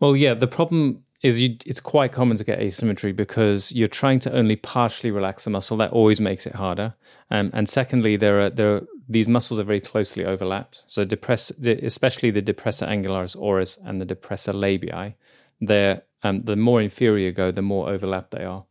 well 0.00 0.14
yeah 0.14 0.34
the 0.34 0.46
problem 0.46 1.02
is 1.22 1.38
you, 1.38 1.56
it's 1.66 1.80
quite 1.80 2.12
common 2.12 2.36
to 2.36 2.44
get 2.44 2.60
asymmetry 2.60 3.12
because 3.12 3.72
you're 3.72 3.88
trying 3.88 4.18
to 4.20 4.32
only 4.32 4.54
partially 4.54 5.10
relax 5.10 5.46
a 5.46 5.50
muscle. 5.50 5.76
That 5.76 5.90
always 5.90 6.20
makes 6.20 6.46
it 6.46 6.54
harder. 6.54 6.94
Um, 7.30 7.50
and 7.52 7.68
secondly, 7.68 8.16
there 8.16 8.40
are 8.40 8.50
there 8.50 8.76
are 8.76 8.86
these 9.08 9.28
muscles 9.28 9.60
are 9.60 9.64
very 9.64 9.80
closely 9.80 10.24
overlapped. 10.24 10.84
So 10.86 11.04
depress, 11.04 11.50
especially 11.62 12.30
the 12.30 12.42
depressor 12.42 12.88
angularis 12.88 13.36
oris 13.36 13.78
and 13.84 14.00
the 14.00 14.06
depressor 14.06 14.54
labii, 14.54 15.14
they're 15.60 16.02
um, 16.22 16.42
the 16.42 16.56
more 16.56 16.80
inferior 16.80 17.30
go, 17.30 17.50
the 17.50 17.62
more 17.62 17.88
overlapped 17.88 18.32
they 18.32 18.44
are. 18.44 18.64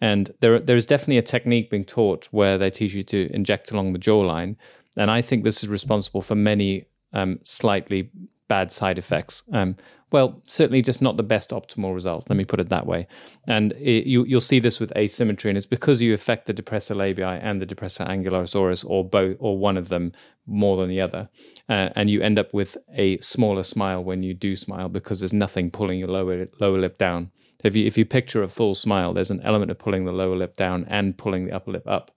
And 0.00 0.32
there, 0.40 0.58
there 0.58 0.76
is 0.76 0.86
definitely 0.86 1.18
a 1.18 1.22
technique 1.22 1.70
being 1.70 1.84
taught 1.84 2.28
where 2.30 2.56
they 2.56 2.70
teach 2.70 2.94
you 2.94 3.02
to 3.04 3.30
inject 3.34 3.70
along 3.72 3.92
the 3.92 3.98
jawline. 3.98 4.56
And 4.96 5.10
I 5.10 5.22
think 5.22 5.44
this 5.44 5.62
is 5.62 5.68
responsible 5.68 6.22
for 6.22 6.34
many 6.34 6.86
um, 7.12 7.40
slightly 7.42 8.10
bad 8.48 8.72
side 8.72 8.98
effects. 8.98 9.42
Um, 9.52 9.76
well, 10.12 10.42
certainly 10.46 10.82
just 10.82 11.00
not 11.00 11.16
the 11.16 11.22
best 11.22 11.50
optimal 11.50 11.94
result. 11.94 12.28
Let 12.28 12.36
me 12.36 12.44
put 12.44 12.60
it 12.60 12.68
that 12.68 12.86
way. 12.86 13.06
And 13.46 13.72
it, 13.72 14.06
you, 14.06 14.24
you'll 14.24 14.40
see 14.40 14.58
this 14.58 14.80
with 14.80 14.92
asymmetry, 14.96 15.50
and 15.50 15.56
it's 15.56 15.66
because 15.66 16.00
you 16.00 16.12
affect 16.14 16.46
the 16.46 16.54
depressor 16.54 16.96
labii 16.96 17.40
and 17.42 17.62
the 17.62 17.66
depressor 17.66 18.06
angularis 18.06 18.84
or 18.88 19.04
both, 19.04 19.36
or 19.38 19.56
one 19.56 19.76
of 19.76 19.88
them 19.88 20.12
more 20.46 20.76
than 20.76 20.88
the 20.88 21.00
other, 21.00 21.28
uh, 21.68 21.90
and 21.94 22.10
you 22.10 22.20
end 22.20 22.38
up 22.38 22.52
with 22.52 22.76
a 22.92 23.18
smaller 23.18 23.62
smile 23.62 24.02
when 24.02 24.22
you 24.22 24.34
do 24.34 24.56
smile 24.56 24.88
because 24.88 25.20
there's 25.20 25.32
nothing 25.32 25.70
pulling 25.70 25.98
your 25.98 26.08
lower 26.08 26.46
lower 26.58 26.78
lip 26.78 26.98
down. 26.98 27.30
If 27.62 27.76
you 27.76 27.86
if 27.86 27.96
you 27.96 28.04
picture 28.04 28.42
a 28.42 28.48
full 28.48 28.74
smile, 28.74 29.12
there's 29.12 29.30
an 29.30 29.42
element 29.42 29.70
of 29.70 29.78
pulling 29.78 30.06
the 30.06 30.12
lower 30.12 30.36
lip 30.36 30.56
down 30.56 30.86
and 30.88 31.16
pulling 31.16 31.44
the 31.46 31.52
upper 31.52 31.70
lip 31.70 31.86
up, 31.86 32.10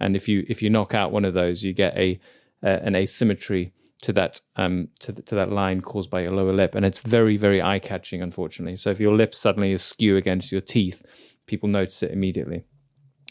and 0.00 0.16
if 0.16 0.28
you 0.28 0.46
if 0.48 0.62
you 0.62 0.70
knock 0.70 0.94
out 0.94 1.12
one 1.12 1.26
of 1.26 1.34
those, 1.34 1.62
you 1.62 1.74
get 1.74 1.96
a 1.96 2.18
uh, 2.62 2.80
an 2.82 2.96
asymmetry 2.96 3.72
to 4.04 4.12
that 4.12 4.40
um, 4.56 4.88
to, 5.00 5.12
to 5.12 5.34
that 5.34 5.50
line 5.50 5.80
caused 5.80 6.10
by 6.10 6.20
your 6.20 6.32
lower 6.32 6.52
lip, 6.52 6.74
and 6.74 6.84
it's 6.84 6.98
very 6.98 7.36
very 7.36 7.60
eye 7.60 7.78
catching, 7.78 8.22
unfortunately. 8.22 8.76
So 8.76 8.90
if 8.90 9.00
your 9.00 9.14
lip 9.16 9.34
suddenly 9.34 9.72
is 9.72 9.82
skew 9.82 10.16
against 10.16 10.52
your 10.52 10.60
teeth, 10.60 11.02
people 11.46 11.68
notice 11.68 12.02
it 12.02 12.10
immediately. 12.10 12.64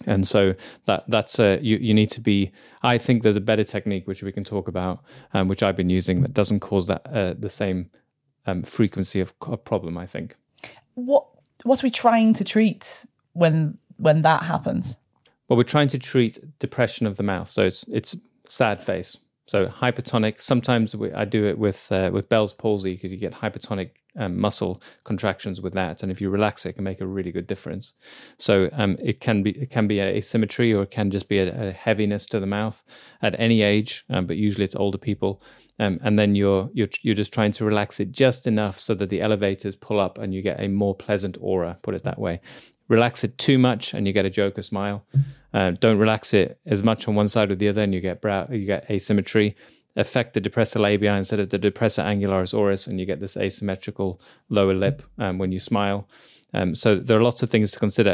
And 0.07 0.27
so 0.27 0.55
that 0.85 1.03
that's 1.07 1.39
a, 1.39 1.59
you 1.61 1.77
you 1.77 1.93
need 1.93 2.09
to 2.11 2.21
be. 2.21 2.51
I 2.81 2.97
think 2.97 3.23
there's 3.23 3.35
a 3.35 3.41
better 3.51 3.63
technique 3.63 4.07
which 4.07 4.23
we 4.23 4.31
can 4.31 4.43
talk 4.43 4.67
about, 4.67 5.03
um, 5.33 5.47
which 5.47 5.61
I've 5.61 5.75
been 5.75 5.91
using 5.91 6.21
that 6.21 6.33
doesn't 6.33 6.59
cause 6.59 6.87
that 6.87 7.07
uh, 7.07 7.35
the 7.37 7.49
same 7.49 7.89
um, 8.45 8.63
frequency 8.63 9.19
of, 9.21 9.33
of 9.41 9.63
problem. 9.63 9.97
I 9.97 10.07
think. 10.07 10.35
What 10.95 11.27
what 11.63 11.83
are 11.83 11.87
we 11.87 11.91
trying 11.91 12.33
to 12.33 12.43
treat 12.43 13.05
when 13.33 13.77
when 13.97 14.23
that 14.23 14.43
happens? 14.43 14.97
Well, 15.47 15.57
we're 15.57 15.63
trying 15.63 15.89
to 15.89 15.99
treat 15.99 16.39
depression 16.59 17.07
of 17.07 17.17
the 17.17 17.23
mouth. 17.23 17.49
So 17.49 17.61
it's 17.61 17.85
it's 17.89 18.17
sad 18.49 18.83
face. 18.83 19.17
So 19.45 19.67
hypertonic. 19.67 20.41
Sometimes 20.41 20.95
we, 20.95 21.11
I 21.11 21.25
do 21.25 21.45
it 21.45 21.57
with 21.57 21.91
uh, 21.91 22.09
with 22.13 22.29
Bell's 22.29 22.53
palsy 22.53 22.93
because 22.93 23.11
you 23.11 23.17
get 23.17 23.33
hypertonic 23.33 23.91
um, 24.15 24.39
muscle 24.39 24.81
contractions 25.03 25.59
with 25.59 25.73
that, 25.73 26.01
and 26.01 26.11
if 26.11 26.21
you 26.21 26.29
relax 26.29 26.65
it, 26.65 26.69
it 26.69 26.73
can 26.73 26.83
make 26.85 27.01
a 27.01 27.07
really 27.07 27.31
good 27.31 27.45
difference. 27.45 27.93
So 28.37 28.69
um, 28.71 28.97
it 29.03 29.19
can 29.19 29.43
be 29.43 29.51
it 29.51 29.69
can 29.69 29.87
be 29.87 29.99
asymmetry, 29.99 30.73
or 30.73 30.83
it 30.83 30.91
can 30.91 31.11
just 31.11 31.27
be 31.27 31.39
a, 31.39 31.69
a 31.69 31.71
heaviness 31.71 32.25
to 32.27 32.39
the 32.39 32.45
mouth 32.45 32.83
at 33.21 33.37
any 33.37 33.61
age, 33.61 34.05
um, 34.09 34.27
but 34.27 34.37
usually 34.37 34.63
it's 34.63 34.75
older 34.75 34.97
people. 34.97 35.41
Um, 35.79 35.99
and 36.03 36.17
then 36.17 36.35
you're 36.35 36.69
you're 36.73 36.89
you're 37.01 37.15
just 37.15 37.33
trying 37.33 37.51
to 37.53 37.65
relax 37.65 37.99
it 37.99 38.11
just 38.11 38.47
enough 38.47 38.79
so 38.79 38.93
that 38.95 39.09
the 39.09 39.21
elevators 39.21 39.75
pull 39.75 39.99
up 39.99 40.17
and 40.17 40.33
you 40.33 40.41
get 40.41 40.61
a 40.61 40.69
more 40.69 40.95
pleasant 40.95 41.37
aura. 41.41 41.79
Put 41.81 41.95
it 41.95 42.03
that 42.03 42.19
way. 42.19 42.39
Relax 42.93 43.23
it 43.23 43.37
too 43.39 43.57
much, 43.57 43.93
and 43.95 44.05
you 44.05 44.13
get 44.13 44.25
a 44.25 44.29
Joker 44.29 44.61
smile. 44.61 45.03
Uh, 45.51 45.71
don't 45.71 45.97
relax 45.97 46.33
it 46.33 46.59
as 46.65 46.83
much 46.83 47.07
on 47.07 47.15
one 47.15 47.27
side 47.27 47.49
or 47.49 47.55
the 47.55 47.67
other, 47.69 47.81
and 47.81 47.93
you 47.93 48.01
get 48.01 48.21
brow, 48.21 48.47
you 48.51 48.65
get 48.65 48.89
asymmetry. 48.89 49.55
Affect 49.95 50.33
the 50.33 50.41
depressor 50.41 50.79
labia 50.79 51.15
instead 51.15 51.39
of 51.39 51.49
the 51.49 51.57
depressor 51.57 52.03
angularis 52.03 52.53
oris, 52.53 52.85
and 52.87 52.99
you 52.99 53.05
get 53.07 53.19
this 53.19 53.35
asymmetrical 53.35 54.21
lower 54.49 54.75
lip 54.75 55.01
um, 55.17 55.39
when 55.39 55.51
you 55.51 55.59
smile. 55.59 56.07
Um, 56.53 56.75
so 56.75 56.95
there 56.95 57.17
are 57.17 57.23
lots 57.23 57.41
of 57.41 57.49
things 57.49 57.71
to 57.71 57.79
consider. 57.79 58.11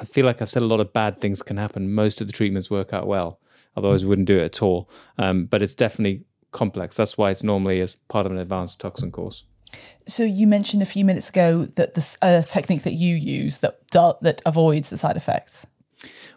I 0.00 0.04
feel 0.04 0.26
like 0.26 0.42
I've 0.42 0.50
said 0.50 0.62
a 0.62 0.72
lot 0.72 0.80
of 0.80 0.92
bad 0.92 1.20
things 1.20 1.42
can 1.42 1.56
happen. 1.56 1.94
Most 1.94 2.20
of 2.20 2.26
the 2.26 2.32
treatments 2.32 2.70
work 2.70 2.92
out 2.92 3.06
well, 3.06 3.38
otherwise 3.76 4.04
we 4.04 4.08
wouldn't 4.08 4.26
do 4.26 4.38
it 4.38 4.44
at 4.44 4.62
all. 4.62 4.90
Um, 5.16 5.46
but 5.46 5.62
it's 5.62 5.74
definitely 5.74 6.24
complex. 6.50 6.96
That's 6.96 7.16
why 7.16 7.30
it's 7.30 7.44
normally 7.44 7.80
as 7.80 7.94
part 7.94 8.26
of 8.26 8.32
an 8.32 8.38
advanced 8.38 8.80
toxin 8.80 9.12
course. 9.12 9.44
So 10.06 10.22
you 10.24 10.46
mentioned 10.46 10.82
a 10.82 10.86
few 10.86 11.04
minutes 11.04 11.28
ago 11.28 11.66
that 11.76 11.94
this 11.94 12.16
uh, 12.22 12.42
technique 12.42 12.82
that 12.84 12.94
you 12.94 13.14
use 13.14 13.58
that 13.58 13.78
that 13.92 14.42
avoids 14.46 14.90
the 14.90 14.98
side 14.98 15.16
effects. 15.16 15.66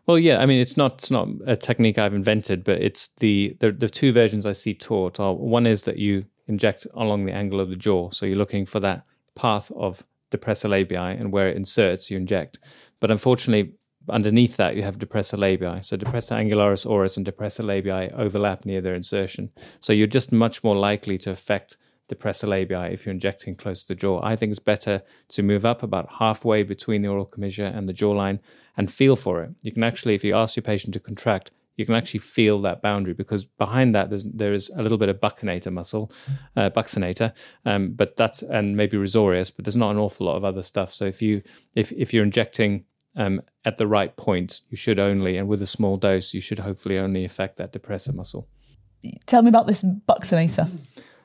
Well, 0.08 0.18
yeah, 0.18 0.40
I 0.40 0.46
mean, 0.46 0.60
it's 0.60 0.76
not 0.76 0.94
it's 0.94 1.12
not 1.12 1.28
a 1.46 1.56
technique 1.56 1.98
I've 1.98 2.14
invented, 2.14 2.64
but 2.64 2.82
it's 2.82 3.10
the 3.20 3.56
the, 3.60 3.72
the 3.72 3.90
two 3.90 4.12
versions 4.12 4.46
I 4.46 4.54
see 4.54 4.74
taught 4.74 5.20
are 5.20 5.34
one 5.34 5.68
is 5.68 5.84
that 5.84 5.98
you 5.98 6.26
inject 6.48 6.88
along 6.94 7.26
the 7.26 7.34
angle 7.34 7.60
of 7.60 7.70
the 7.70 7.76
jaw, 7.76 8.10
so 8.10 8.26
you're 8.26 8.38
looking 8.38 8.66
for 8.66 8.80
that 8.82 9.06
path 9.36 9.72
of 9.76 10.06
depressor 10.32 10.70
labii, 10.70 11.20
and 11.20 11.32
where 11.32 11.48
it 11.48 11.56
inserts, 11.56 12.10
you 12.10 12.18
inject. 12.18 12.60
But 13.00 13.12
unfortunately, 13.12 13.74
underneath 14.10 14.58
that 14.58 14.76
you 14.76 14.84
have 14.84 14.98
depressor 14.98 15.38
labii. 15.38 15.86
So 15.86 15.98
depressor 15.98 16.36
angularis 16.36 16.90
oris 16.90 17.18
and 17.18 17.26
depressor 17.26 17.64
labii 17.64 18.12
overlap 18.14 18.66
near 18.66 18.82
their 18.82 18.96
insertion. 18.96 19.52
So 19.80 19.94
you're 19.94 20.08
just 20.08 20.32
much 20.32 20.64
more 20.64 20.76
likely 20.76 21.18
to 21.20 21.32
affect 21.32 21.78
depressor 22.12 22.48
labii 22.48 22.94
if 22.94 23.06
you're 23.06 23.14
injecting 23.14 23.56
close 23.56 23.82
to 23.82 23.88
the 23.90 23.96
jaw. 23.96 24.20
I 24.24 24.36
think 24.36 24.52
it's 24.52 24.60
better 24.60 25.02
to 25.30 25.44
move 25.44 25.66
up 25.66 25.84
about 25.84 26.08
halfway 26.20 26.64
between 26.64 27.02
the 27.02 27.10
oral 27.10 27.26
commissure 27.26 27.66
and 27.66 27.88
the 27.88 27.94
jawline 27.94 28.40
and 28.78 28.92
feel 28.92 29.16
for 29.16 29.44
it. 29.44 29.52
You 29.64 29.72
can 29.72 29.84
actually, 29.84 30.16
if 30.16 30.24
you 30.24 30.36
ask 30.36 30.56
your 30.56 30.64
patient 30.64 30.94
to 30.94 31.00
contract, 31.00 31.52
you 31.78 31.86
can 31.86 31.96
actually 31.96 32.20
feel 32.20 32.62
that 32.62 32.82
boundary 32.82 33.14
because 33.14 33.46
behind 33.46 33.96
that 33.96 34.10
there's 34.10 34.26
there 34.26 34.54
is 34.54 34.70
a 34.76 34.84
little 34.84 34.98
bit 34.98 35.10
of 35.10 35.20
buccinator 35.20 35.72
muscle, 35.72 36.12
uh, 36.56 36.70
buccinator, 36.70 37.34
um, 37.66 37.92
but 37.94 38.16
that's 38.16 38.42
and 38.44 38.76
maybe 38.76 38.98
risorius, 38.98 39.52
but 39.56 39.66
there's 39.66 39.76
not 39.76 39.92
an 39.92 39.98
awful 39.98 40.28
lot 40.28 40.36
of 40.36 40.44
other 40.44 40.62
stuff. 40.62 40.92
So 40.94 41.06
if 41.06 41.22
you 41.22 41.42
if 41.76 41.92
if 41.94 42.14
you're 42.14 42.24
injecting 42.24 42.86
um, 43.16 43.42
at 43.66 43.78
the 43.78 43.88
right 43.88 44.16
point, 44.16 44.62
you 44.70 44.78
should 44.78 45.00
only 45.00 45.38
and 45.38 45.48
with 45.48 45.62
a 45.62 45.68
small 45.68 45.98
dose, 45.98 46.34
you 46.34 46.42
should 46.42 46.60
hopefully 46.60 46.98
only 46.98 47.26
affect 47.26 47.58
that 47.58 47.74
depressor 47.74 48.14
muscle. 48.14 48.48
Tell 49.26 49.42
me 49.42 49.50
about 49.50 49.68
this 49.68 49.84
buccinator. 49.84 50.70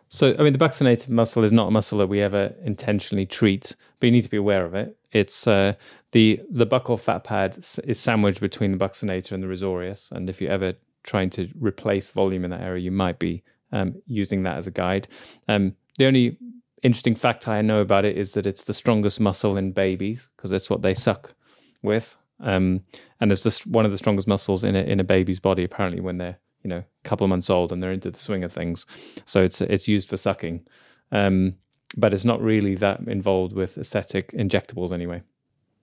So, 0.09 0.37
I 0.39 0.43
mean, 0.43 0.53
the 0.53 0.59
buccinator 0.59 1.09
muscle 1.09 1.43
is 1.43 1.53
not 1.53 1.69
a 1.69 1.71
muscle 1.71 1.99
that 1.99 2.07
we 2.07 2.21
ever 2.21 2.55
intentionally 2.63 3.27
treat, 3.27 3.75
but 3.99 4.07
you 4.07 4.13
need 4.13 4.23
to 4.23 4.31
be 4.31 4.37
aware 4.37 4.65
of 4.65 4.75
it. 4.75 4.97
It's 5.13 5.47
uh, 5.47 5.75
the 6.13 6.41
the 6.51 6.67
buccal 6.67 6.99
fat 6.99 7.25
pad 7.25 7.59
is 7.59 7.99
sandwiched 7.99 8.41
between 8.41 8.73
the 8.73 8.79
buccinator 8.79 9.33
and 9.33 9.43
the 9.43 9.49
risorius, 9.49 10.11
and 10.13 10.31
if 10.31 10.41
you're 10.41 10.53
ever 10.53 10.75
trying 11.03 11.31
to 11.31 11.49
replace 11.59 12.11
volume 12.11 12.45
in 12.45 12.51
that 12.51 12.61
area, 12.61 12.83
you 12.83 12.91
might 12.91 13.19
be 13.19 13.43
um, 13.73 13.95
using 14.07 14.43
that 14.43 14.57
as 14.57 14.67
a 14.67 14.71
guide. 14.71 15.09
Um, 15.49 15.75
the 15.99 16.07
only 16.07 16.39
interesting 16.83 17.15
fact 17.15 17.49
I 17.49 17.63
know 17.63 17.81
about 17.81 18.05
it 18.05 18.17
is 18.17 18.33
that 18.33 18.47
it's 18.47 18.65
the 18.65 18.75
strongest 18.75 19.19
muscle 19.19 19.57
in 19.57 19.73
babies 19.73 20.29
because 20.37 20.51
that's 20.51 20.71
what 20.71 20.83
they 20.83 20.95
suck 20.95 21.35
with, 21.83 22.17
um, 22.41 22.83
and 23.21 23.33
it's 23.33 23.43
just 23.43 23.67
one 23.67 23.85
of 23.85 23.91
the 23.91 23.99
strongest 23.99 24.29
muscles 24.29 24.63
in 24.63 24.77
a 24.77 24.81
in 24.83 25.01
a 25.01 25.05
baby's 25.05 25.41
body 25.41 25.65
apparently 25.65 26.01
when 26.01 26.19
they're 26.19 26.39
you 26.67 26.71
know 26.71 26.79
a 26.79 27.09
couple 27.09 27.25
of 27.25 27.29
months 27.29 27.49
old 27.49 27.73
and 27.73 27.81
they're 27.81 27.93
into 27.93 28.11
the 28.11 28.19
swing 28.19 28.43
of 28.43 28.53
things. 28.53 28.87
So 29.25 29.45
it's 29.45 29.61
it's 29.61 29.87
used 29.87 30.09
for 30.09 30.17
sucking, 30.17 30.67
um, 31.13 31.55
but 31.97 32.13
it's 32.13 32.25
not 32.25 32.43
really 32.43 32.75
that 32.75 33.01
involved 33.07 33.53
with 33.53 33.79
aesthetic 33.79 34.33
injectables 34.33 34.91
anyway. 34.91 35.23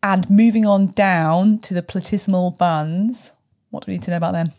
And 0.01 0.29
moving 0.29 0.65
on 0.65 0.87
down 0.87 1.59
to 1.59 1.73
the 1.73 1.81
platysmal 1.81 2.57
bands, 2.57 3.31
what 3.69 3.85
do 3.85 3.91
we 3.91 3.95
need 3.95 4.03
to 4.03 4.11
know 4.11 4.17
about 4.17 4.33
them? 4.33 4.51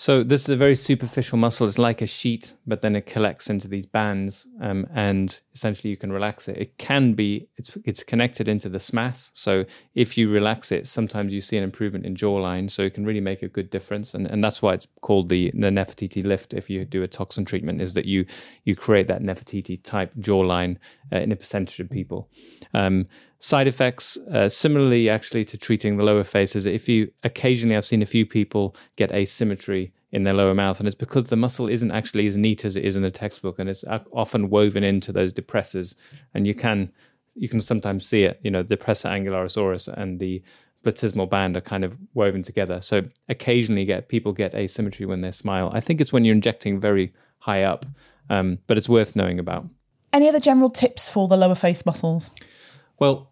So 0.00 0.22
this 0.22 0.42
is 0.42 0.50
a 0.50 0.56
very 0.56 0.76
superficial 0.76 1.38
muscle. 1.38 1.66
It's 1.66 1.76
like 1.76 2.00
a 2.00 2.06
sheet, 2.06 2.52
but 2.64 2.82
then 2.82 2.94
it 2.94 3.04
collects 3.04 3.50
into 3.50 3.66
these 3.66 3.84
bands, 3.84 4.46
um, 4.60 4.86
and 4.94 5.40
essentially 5.52 5.90
you 5.90 5.96
can 5.96 6.12
relax 6.12 6.46
it. 6.46 6.56
It 6.56 6.78
can 6.78 7.14
be 7.14 7.48
it's 7.56 7.76
it's 7.84 8.04
connected 8.04 8.46
into 8.46 8.68
the 8.68 8.78
SMAS. 8.78 9.32
So 9.34 9.64
if 9.96 10.16
you 10.16 10.30
relax 10.30 10.70
it, 10.70 10.86
sometimes 10.86 11.32
you 11.32 11.40
see 11.40 11.56
an 11.56 11.64
improvement 11.64 12.06
in 12.06 12.14
jawline. 12.14 12.70
So 12.70 12.82
it 12.82 12.94
can 12.94 13.06
really 13.06 13.20
make 13.20 13.42
a 13.42 13.48
good 13.48 13.70
difference, 13.70 14.14
and 14.14 14.24
and 14.28 14.42
that's 14.42 14.62
why 14.62 14.74
it's 14.74 14.86
called 15.00 15.30
the 15.30 15.50
the 15.52 15.70
Nefertiti 15.70 16.24
lift. 16.24 16.54
If 16.54 16.70
you 16.70 16.84
do 16.84 17.02
a 17.02 17.08
toxin 17.08 17.44
treatment, 17.44 17.80
is 17.80 17.94
that 17.94 18.04
you 18.04 18.24
you 18.64 18.76
create 18.76 19.08
that 19.08 19.20
Nefertiti 19.20 19.82
type 19.82 20.14
jawline 20.14 20.76
uh, 21.12 21.18
in 21.18 21.32
a 21.32 21.36
percentage 21.36 21.80
of 21.80 21.90
people. 21.90 22.28
Um, 22.72 23.08
side 23.40 23.66
effects, 23.66 24.16
uh, 24.32 24.48
similarly, 24.48 25.08
actually, 25.08 25.44
to 25.46 25.56
treating 25.56 25.96
the 25.96 26.04
lower 26.04 26.24
face, 26.24 26.56
is 26.56 26.66
if 26.66 26.88
you 26.88 27.12
occasionally, 27.22 27.76
I've 27.76 27.84
seen 27.84 28.02
a 28.02 28.06
few 28.06 28.26
people 28.26 28.74
get 28.96 29.12
asymmetry 29.12 29.92
in 30.10 30.24
their 30.24 30.34
lower 30.34 30.54
mouth, 30.54 30.80
and 30.80 30.86
it's 30.86 30.96
because 30.96 31.24
the 31.24 31.36
muscle 31.36 31.68
isn't 31.68 31.90
actually 31.90 32.26
as 32.26 32.36
neat 32.36 32.64
as 32.64 32.76
it 32.76 32.84
is 32.84 32.96
in 32.96 33.02
the 33.02 33.10
textbook, 33.10 33.58
and 33.58 33.68
it's 33.68 33.84
often 34.12 34.50
woven 34.50 34.82
into 34.82 35.12
those 35.12 35.32
depressors, 35.32 35.94
and 36.34 36.46
you 36.46 36.54
can 36.54 36.90
you 37.34 37.48
can 37.48 37.60
sometimes 37.60 38.06
see 38.06 38.24
it. 38.24 38.40
You 38.42 38.50
know, 38.50 38.62
the 38.62 38.76
depressor 38.76 39.08
angularis 39.10 39.56
oris 39.56 39.86
and 39.86 40.18
the 40.18 40.42
platysmal 40.84 41.30
band 41.30 41.56
are 41.56 41.60
kind 41.60 41.84
of 41.84 41.96
woven 42.14 42.42
together. 42.42 42.80
So 42.80 43.02
occasionally, 43.28 43.84
get 43.84 44.08
people 44.08 44.32
get 44.32 44.54
asymmetry 44.54 45.06
when 45.06 45.20
they 45.20 45.30
smile. 45.30 45.70
I 45.72 45.80
think 45.80 46.00
it's 46.00 46.12
when 46.12 46.24
you're 46.24 46.34
injecting 46.34 46.80
very 46.80 47.12
high 47.38 47.62
up, 47.62 47.86
um, 48.30 48.58
but 48.66 48.76
it's 48.76 48.88
worth 48.88 49.14
knowing 49.14 49.38
about. 49.38 49.66
Any 50.12 50.28
other 50.28 50.40
general 50.40 50.70
tips 50.70 51.08
for 51.08 51.28
the 51.28 51.36
lower 51.36 51.54
face 51.54 51.84
muscles? 51.84 52.30
Well, 52.98 53.27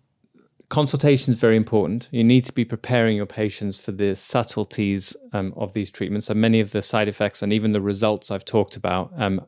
consultation 0.68 1.33
is 1.33 1.40
very 1.40 1.57
important. 1.57 2.09
You 2.11 2.24
need 2.24 2.44
to 2.44 2.52
be 2.52 2.64
preparing 2.64 3.16
your 3.16 3.26
patients 3.26 3.79
for 3.79 3.92
the 3.92 4.16
subtleties 4.16 5.16
um, 5.33 5.52
of 5.57 5.74
these 5.74 5.90
treatments. 5.90 6.26
So 6.26 6.35
many 6.35 6.61
of 6.61 6.72
the 6.72 6.83
side 6.83 7.09
effects 7.09 7.42
and 7.42 7.52
even 7.52 7.72
the 7.72 7.81
results 7.81 8.31
I've 8.31 8.44
talked 8.44 8.76
about 8.76 9.12
um, 9.16 9.42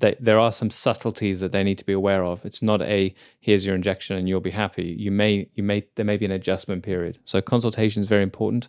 they, 0.00 0.16
there 0.18 0.38
are 0.38 0.52
some 0.52 0.70
subtleties 0.70 1.40
that 1.40 1.52
they 1.52 1.62
need 1.62 1.78
to 1.78 1.84
be 1.84 1.92
aware 1.92 2.24
of. 2.24 2.44
It's 2.44 2.62
not 2.62 2.82
a 2.82 3.14
here's 3.40 3.64
your 3.64 3.74
injection 3.74 4.16
and 4.16 4.28
you'll 4.28 4.40
be 4.40 4.50
happy. 4.50 4.96
You 4.98 5.10
may 5.10 5.48
you 5.54 5.62
may 5.62 5.86
there 5.94 6.04
may 6.04 6.16
be 6.16 6.24
an 6.24 6.30
adjustment 6.30 6.82
period. 6.82 7.18
So 7.24 7.40
consultation 7.40 8.00
is 8.00 8.08
very 8.08 8.22
important. 8.22 8.68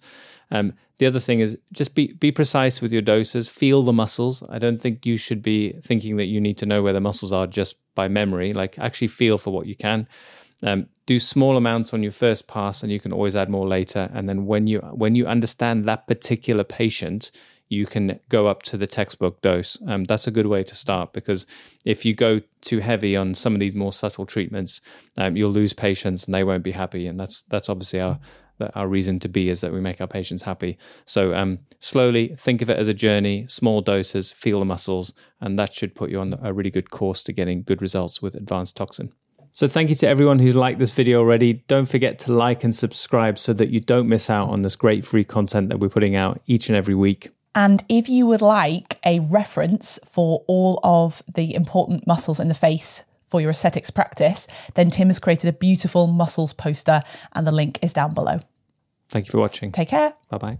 Um, 0.52 0.74
the 0.98 1.06
other 1.06 1.20
thing 1.20 1.40
is 1.40 1.58
just 1.72 1.96
be 1.96 2.14
be 2.14 2.32
precise 2.32 2.82
with 2.82 2.94
your 2.94 3.02
doses. 3.02 3.50
Feel 3.50 3.84
the 3.84 3.94
muscles. 3.94 4.44
I 4.50 4.60
don't 4.60 4.80
think 4.80 5.06
you 5.06 5.18
should 5.18 5.42
be 5.42 5.74
thinking 5.84 6.18
that 6.18 6.26
you 6.26 6.40
need 6.40 6.58
to 6.60 6.66
know 6.66 6.84
where 6.84 6.94
the 6.94 7.02
muscles 7.02 7.34
are 7.34 7.48
just 7.48 7.78
by 7.96 8.08
memory. 8.08 8.54
Like 8.54 8.78
actually 8.78 9.08
feel 9.08 9.38
for 9.38 9.52
what 9.52 9.68
you 9.68 9.76
can. 9.76 10.08
Um, 10.66 10.88
do 11.06 11.20
small 11.20 11.56
amounts 11.56 11.94
on 11.94 12.02
your 12.02 12.12
first 12.12 12.48
pass, 12.48 12.82
and 12.82 12.92
you 12.92 13.00
can 13.00 13.14
always 13.14 13.36
add 13.36 13.50
more 13.50 13.68
later. 13.68 14.10
And 14.14 14.28
then 14.28 14.46
when 14.46 14.68
you 14.68 14.80
when 14.80 15.16
you 15.16 15.28
understand 15.28 15.86
that 15.86 16.08
particular 16.08 16.64
patient, 16.64 17.32
you 17.70 17.86
can 17.86 18.20
go 18.30 18.48
up 18.48 18.64
to 18.64 18.78
the 18.78 18.88
textbook 18.88 19.42
dose. 19.42 19.78
Um, 19.88 20.04
that's 20.04 20.28
a 20.28 20.32
good 20.32 20.48
way 20.48 20.64
to 20.64 20.76
start 20.76 21.14
because 21.14 21.46
if 21.84 22.06
you 22.06 22.14
go 22.14 22.42
too 22.62 22.80
heavy 22.80 23.16
on 23.16 23.36
some 23.36 23.54
of 23.54 23.60
these 23.60 23.76
more 23.76 23.94
subtle 23.94 24.26
treatments, 24.26 24.82
um, 25.18 25.36
you'll 25.36 25.52
lose 25.52 25.74
patients 25.74 26.26
and 26.26 26.34
they 26.34 26.44
won't 26.44 26.64
be 26.64 26.72
happy. 26.72 27.08
And 27.08 27.20
that's 27.20 27.44
that's 27.44 27.70
obviously 27.70 28.02
our 28.02 28.20
our 28.74 28.88
reason 28.88 29.20
to 29.20 29.28
be 29.28 29.50
is 29.50 29.62
that 29.62 29.74
we 29.74 29.82
make 29.82 30.00
our 30.00 30.08
patients 30.08 30.44
happy. 30.44 30.78
So 31.06 31.36
um, 31.36 31.60
slowly 31.80 32.36
think 32.38 32.62
of 32.62 32.70
it 32.70 32.78
as 32.78 32.88
a 32.88 32.94
journey, 32.94 33.46
small 33.48 33.82
doses, 33.82 34.32
feel 34.32 34.60
the 34.60 34.66
muscles, 34.66 35.14
and 35.42 35.60
that 35.60 35.74
should 35.74 35.94
put 35.94 36.10
you 36.10 36.20
on 36.20 36.40
a 36.42 36.54
really 36.54 36.72
good 36.72 36.90
course 36.90 37.22
to 37.24 37.34
getting 37.34 37.64
good 37.64 37.82
results 37.82 38.22
with 38.22 38.34
advanced 38.34 38.78
toxin. 38.78 39.12
So 39.56 39.70
thank 39.70 39.88
you 39.88 39.96
to 39.96 40.08
everyone 40.08 40.40
who's 40.40 40.54
liked 40.54 40.80
this 40.80 40.92
video 40.92 41.20
already. 41.20 41.54
Don't 41.54 41.86
forget 41.86 42.20
to 42.20 42.34
like 42.34 42.66
and 42.66 42.76
subscribe 42.76 43.40
so 43.40 43.54
that 43.54 43.70
you 43.70 43.80
don't 43.80 44.10
miss 44.10 44.30
out 44.30 44.50
on 44.50 44.64
this 44.64 44.76
great 44.76 45.06
free 45.06 45.24
content 45.24 45.70
that 45.70 45.80
we're 45.80 45.88
putting 45.88 46.14
out 46.14 46.42
each 46.46 46.68
and 46.68 46.76
every 46.76 46.94
week. 46.94 47.30
And 47.56 47.82
if 47.88 48.10
you 48.10 48.26
would 48.26 48.42
like 48.42 49.00
a 49.06 49.22
reference 49.22 49.98
for 50.04 50.44
all 50.48 50.82
of 50.84 51.24
the 51.34 51.56
important 51.56 52.06
muscles 52.06 52.38
in 52.38 52.50
the 52.50 52.54
face 52.54 53.06
for 53.30 53.40
your 53.40 53.52
aesthetics 53.52 53.90
practice, 53.90 54.46
then 54.74 54.90
Tim 54.90 55.08
has 55.08 55.20
created 55.20 55.48
a 55.48 55.54
beautiful 55.54 56.06
muscles 56.06 56.52
poster, 56.52 57.02
and 57.32 57.48
the 57.48 57.54
link 57.54 57.80
is 57.82 57.94
down 57.94 58.14
below. 58.14 58.40
Thank 59.08 59.28
you 59.28 59.32
for 59.32 59.40
watching. 59.40 59.72
Take 59.72 59.88
care. 59.88 60.16
Bye 60.30 60.38
bye. 60.38 60.58